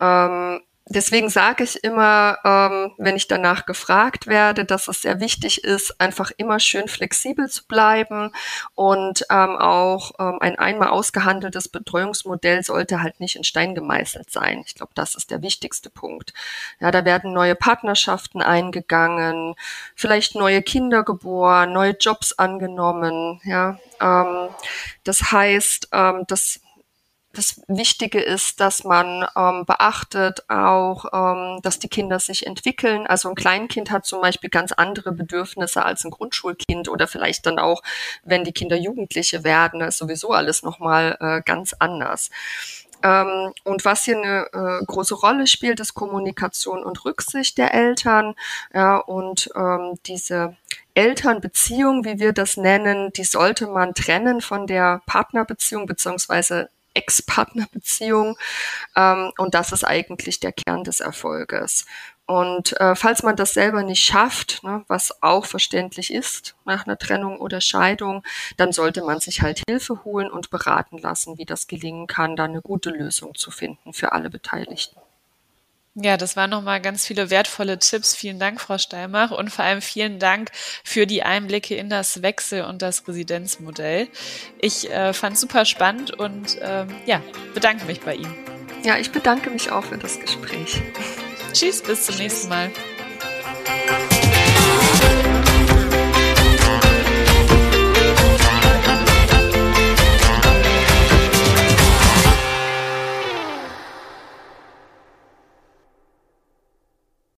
Ähm, 0.00 0.60
Deswegen 0.94 1.30
sage 1.30 1.64
ich 1.64 1.82
immer, 1.82 2.36
ähm, 2.44 2.92
wenn 2.98 3.16
ich 3.16 3.26
danach 3.26 3.64
gefragt 3.64 4.26
werde, 4.26 4.66
dass 4.66 4.88
es 4.88 5.00
sehr 5.00 5.20
wichtig 5.20 5.64
ist, 5.64 5.98
einfach 5.98 6.30
immer 6.36 6.60
schön 6.60 6.86
flexibel 6.86 7.48
zu 7.48 7.66
bleiben 7.66 8.30
und 8.74 9.24
ähm, 9.30 9.56
auch 9.56 10.12
ähm, 10.18 10.36
ein 10.40 10.58
einmal 10.58 10.88
ausgehandeltes 10.88 11.68
Betreuungsmodell 11.68 12.62
sollte 12.62 13.00
halt 13.00 13.20
nicht 13.20 13.36
in 13.36 13.44
Stein 13.44 13.74
gemeißelt 13.74 14.30
sein. 14.30 14.64
Ich 14.66 14.74
glaube, 14.74 14.92
das 14.94 15.14
ist 15.14 15.30
der 15.30 15.40
wichtigste 15.40 15.88
Punkt. 15.88 16.34
Ja, 16.78 16.90
da 16.90 17.06
werden 17.06 17.32
neue 17.32 17.54
Partnerschaften 17.54 18.42
eingegangen, 18.42 19.54
vielleicht 19.96 20.34
neue 20.34 20.60
Kinder 20.60 21.04
geboren, 21.04 21.72
neue 21.72 21.96
Jobs 21.98 22.34
angenommen. 22.34 23.40
Ja, 23.44 23.78
ähm, 23.98 24.50
das 25.04 25.32
heißt, 25.32 25.88
ähm, 25.92 26.24
dass 26.28 26.60
das 27.32 27.62
Wichtige 27.66 28.20
ist, 28.20 28.60
dass 28.60 28.84
man 28.84 29.26
ähm, 29.36 29.64
beachtet 29.66 30.44
auch, 30.48 31.06
ähm, 31.12 31.60
dass 31.62 31.78
die 31.78 31.88
Kinder 31.88 32.18
sich 32.20 32.46
entwickeln. 32.46 33.06
Also 33.06 33.28
ein 33.28 33.34
Kleinkind 33.34 33.90
hat 33.90 34.04
zum 34.04 34.20
Beispiel 34.20 34.50
ganz 34.50 34.72
andere 34.72 35.12
Bedürfnisse 35.12 35.84
als 35.84 36.04
ein 36.04 36.10
Grundschulkind 36.10 36.88
oder 36.88 37.06
vielleicht 37.06 37.46
dann 37.46 37.58
auch, 37.58 37.82
wenn 38.24 38.44
die 38.44 38.52
Kinder 38.52 38.76
Jugendliche 38.76 39.44
werden, 39.44 39.80
ist 39.80 39.98
sowieso 39.98 40.32
alles 40.32 40.62
nochmal 40.62 41.16
äh, 41.20 41.42
ganz 41.42 41.74
anders. 41.78 42.30
Ähm, 43.02 43.52
und 43.64 43.84
was 43.84 44.04
hier 44.04 44.16
eine 44.18 44.46
äh, 44.52 44.84
große 44.84 45.14
Rolle 45.14 45.46
spielt, 45.46 45.80
ist 45.80 45.94
Kommunikation 45.94 46.84
und 46.84 47.04
Rücksicht 47.04 47.58
der 47.58 47.74
Eltern. 47.74 48.34
Ja, 48.72 48.96
und 48.98 49.50
ähm, 49.56 49.98
diese 50.06 50.56
Elternbeziehung, 50.94 52.04
wie 52.04 52.18
wir 52.18 52.32
das 52.32 52.56
nennen, 52.56 53.12
die 53.12 53.24
sollte 53.24 53.66
man 53.66 53.94
trennen 53.94 54.40
von 54.40 54.66
der 54.66 55.02
Partnerbeziehung 55.06 55.86
beziehungsweise 55.86 56.68
Ex-Partner-Beziehung. 56.94 58.36
Ähm, 58.96 59.32
und 59.38 59.54
das 59.54 59.72
ist 59.72 59.84
eigentlich 59.84 60.40
der 60.40 60.52
Kern 60.52 60.84
des 60.84 61.00
Erfolges. 61.00 61.86
Und 62.26 62.80
äh, 62.80 62.94
falls 62.94 63.22
man 63.22 63.36
das 63.36 63.52
selber 63.52 63.82
nicht 63.82 64.02
schafft, 64.02 64.62
ne, 64.62 64.84
was 64.86 65.22
auch 65.22 65.44
verständlich 65.44 66.12
ist 66.12 66.54
nach 66.64 66.86
einer 66.86 66.96
Trennung 66.96 67.38
oder 67.38 67.60
Scheidung, 67.60 68.22
dann 68.56 68.72
sollte 68.72 69.02
man 69.04 69.20
sich 69.20 69.42
halt 69.42 69.62
Hilfe 69.68 70.04
holen 70.04 70.30
und 70.30 70.50
beraten 70.50 70.98
lassen, 70.98 71.36
wie 71.36 71.44
das 71.44 71.66
gelingen 71.66 72.06
kann, 72.06 72.36
da 72.36 72.44
eine 72.44 72.62
gute 72.62 72.90
Lösung 72.90 73.34
zu 73.34 73.50
finden 73.50 73.92
für 73.92 74.12
alle 74.12 74.30
Beteiligten. 74.30 75.00
Ja, 75.94 76.16
das 76.16 76.36
waren 76.36 76.48
nochmal 76.48 76.80
ganz 76.80 77.06
viele 77.06 77.28
wertvolle 77.28 77.78
Tipps. 77.78 78.14
Vielen 78.14 78.38
Dank, 78.38 78.60
Frau 78.62 78.78
Steimach. 78.78 79.30
Und 79.30 79.50
vor 79.50 79.64
allem 79.64 79.82
vielen 79.82 80.18
Dank 80.18 80.50
für 80.84 81.06
die 81.06 81.22
Einblicke 81.22 81.74
in 81.74 81.90
das 81.90 82.22
Wechsel- 82.22 82.64
und 82.64 82.80
das 82.80 83.06
Residenzmodell. 83.06 84.08
Ich 84.58 84.90
äh, 84.90 85.12
fand 85.12 85.34
es 85.34 85.42
super 85.42 85.66
spannend 85.66 86.10
und 86.12 86.56
ähm, 86.62 86.88
ja, 87.04 87.20
bedanke 87.52 87.84
mich 87.84 88.00
bei 88.00 88.14
Ihnen. 88.14 88.34
Ja, 88.84 88.96
ich 88.96 89.12
bedanke 89.12 89.50
mich 89.50 89.70
auch 89.70 89.84
für 89.84 89.98
das 89.98 90.18
Gespräch. 90.18 90.80
Tschüss, 91.52 91.82
bis 91.82 92.06
zum 92.06 92.14
Tschüss. 92.14 92.18
nächsten 92.18 92.48
Mal. 92.48 92.70